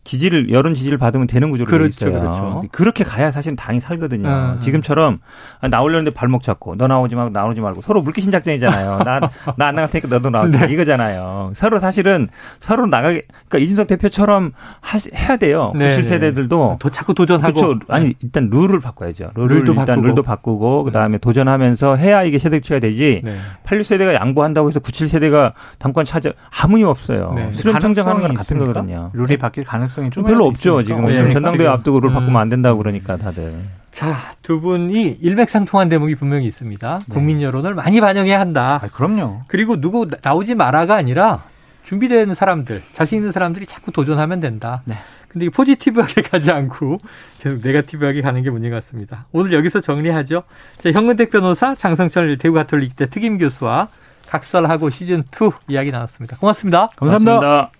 지지를 0.05 0.51
여론 0.53 0.75
지지를 0.75 0.99
받으면 0.99 1.27
되는 1.27 1.51
구조로 1.51 1.69
그렇죠, 1.69 2.05
돼 2.05 2.11
있어요. 2.11 2.21
그렇죠. 2.21 2.62
그렇게 2.71 3.05
가야 3.05 3.31
사실 3.31 3.57
당이 3.57 3.81
살거든요. 3.81 4.29
아. 4.29 4.59
지금처럼 4.61 5.19
아, 5.61 5.69
나오려는데 5.69 6.12
발목 6.12 6.43
잡고 6.43 6.77
너 6.77 6.87
나오지 6.87 7.14
말고 7.14 7.31
나오지 7.31 7.61
말고 7.61 7.81
서로 7.81 8.03
물귀신 8.03 8.31
작전이잖아요. 8.31 9.01
나나 9.05 9.31
안 9.57 9.75
나갈 9.75 9.88
테니까 9.88 10.09
너도 10.09 10.31
나오지 10.31 10.59
마. 10.59 10.67
네. 10.67 10.73
이거잖아요. 10.75 11.53
서로 11.55 11.79
사실은 11.79 12.29
서로 12.59 12.87
나가게 12.87 13.23
그러니까 13.49 13.59
이준석 13.64 13.87
대표처럼 13.87 14.53
하시, 14.81 15.11
해야 15.14 15.37
돼요. 15.37 15.73
네, 15.75 15.87
97 15.87 16.03
네. 16.03 16.09
세대들도 16.09 16.77
더 16.81 16.88
자꾸 16.90 17.14
도전하고. 17.14 17.55
그렇죠. 17.55 17.81
아니 17.88 18.14
일단 18.23 18.51
룰을 18.51 18.81
바꿔야죠. 18.81 19.31
룰을 19.35 19.57
룰도 19.57 19.73
일단 19.73 19.87
바꾸고. 19.87 20.07
룰도 20.07 20.23
바꾸고 20.23 20.85
그다음에 20.85 21.19
도전하면서 21.19 21.97
해야 21.97 22.23
이게 22.25 22.38
세대 22.38 22.59
교체가 22.59 22.81
되지. 22.81 23.23
네. 23.25 23.35
86 23.64 23.88
세대가 23.88 24.14
양보한다고 24.14 24.69
해서 24.69 24.81
97 24.81 25.07
세대가 25.07 25.51
당권 25.79 26.05
차지 26.05 26.31
아무 26.62 26.79
이 26.79 26.85
없어요. 26.85 27.33
네. 27.35 27.53
수렴 27.53 27.79
청정하는 27.79 28.21
거랑 28.21 28.37
같은? 28.37 28.59
거거든요. 28.59 29.11
룰이 29.14 29.37
바뀔 29.37 29.64
가능성 29.64 29.93
이 30.02 30.11
좀 30.11 30.24
별로 30.24 30.46
없죠. 30.46 30.83
지금 30.83 31.07
네, 31.07 31.14
지금 31.14 31.30
전당대회 31.33 31.59
지금. 31.66 31.72
앞두고 31.72 32.00
룰 32.00 32.11
음. 32.11 32.14
바꾸면 32.14 32.40
안 32.40 32.48
된다고 32.48 32.78
그러니까 32.78 33.16
다들. 33.16 33.54
자, 33.90 34.16
두 34.42 34.61
분이 34.61 35.18
일맥상통한 35.20 35.88
대목이 35.88 36.16
분명히 36.16 36.46
있습니다. 36.46 36.98
네. 37.07 37.14
국민 37.14 37.40
여론을 37.40 37.74
많이 37.74 38.00
반영해야 38.00 38.40
한다. 38.40 38.80
아, 38.83 38.88
그럼요. 38.88 39.42
그리고 39.46 39.80
누구 39.80 40.09
나- 40.09 40.16
나오지 40.20 40.54
마라가 40.57 40.96
아니라 40.96 41.44
준비된 41.85 42.35
사람들, 42.35 42.83
자신 42.94 43.18
있는 43.18 43.30
사람들이 43.30 43.66
자꾸 43.66 43.92
도전하면 43.92 44.40
된다. 44.40 44.83
네. 44.85 44.96
근데 45.28 45.46
이 45.46 45.50
포지티브하게 45.50 46.22
가지 46.30 46.50
않고 46.50 46.98
계속 47.40 47.61
네가티브하게 47.62 48.22
가는 48.22 48.42
게 48.42 48.50
문제 48.50 48.70
같습니다. 48.70 49.26
오늘 49.33 49.52
여기서 49.52 49.80
정리하죠. 49.80 50.42
자, 50.78 50.90
현근택 50.92 51.30
변호사, 51.30 51.74
장성철 51.74 52.38
대구 52.38 52.54
가톨릭대 52.54 53.11
특임 53.11 53.37
교수와 53.38 53.88
각설하고 54.28 54.88
시즌2 54.90 55.52
이야기 55.68 55.90
나눴습니다. 55.92 56.37
고맙습니다. 56.38 56.88
감사합니다. 56.96 57.33
고맙습니다. 57.38 57.70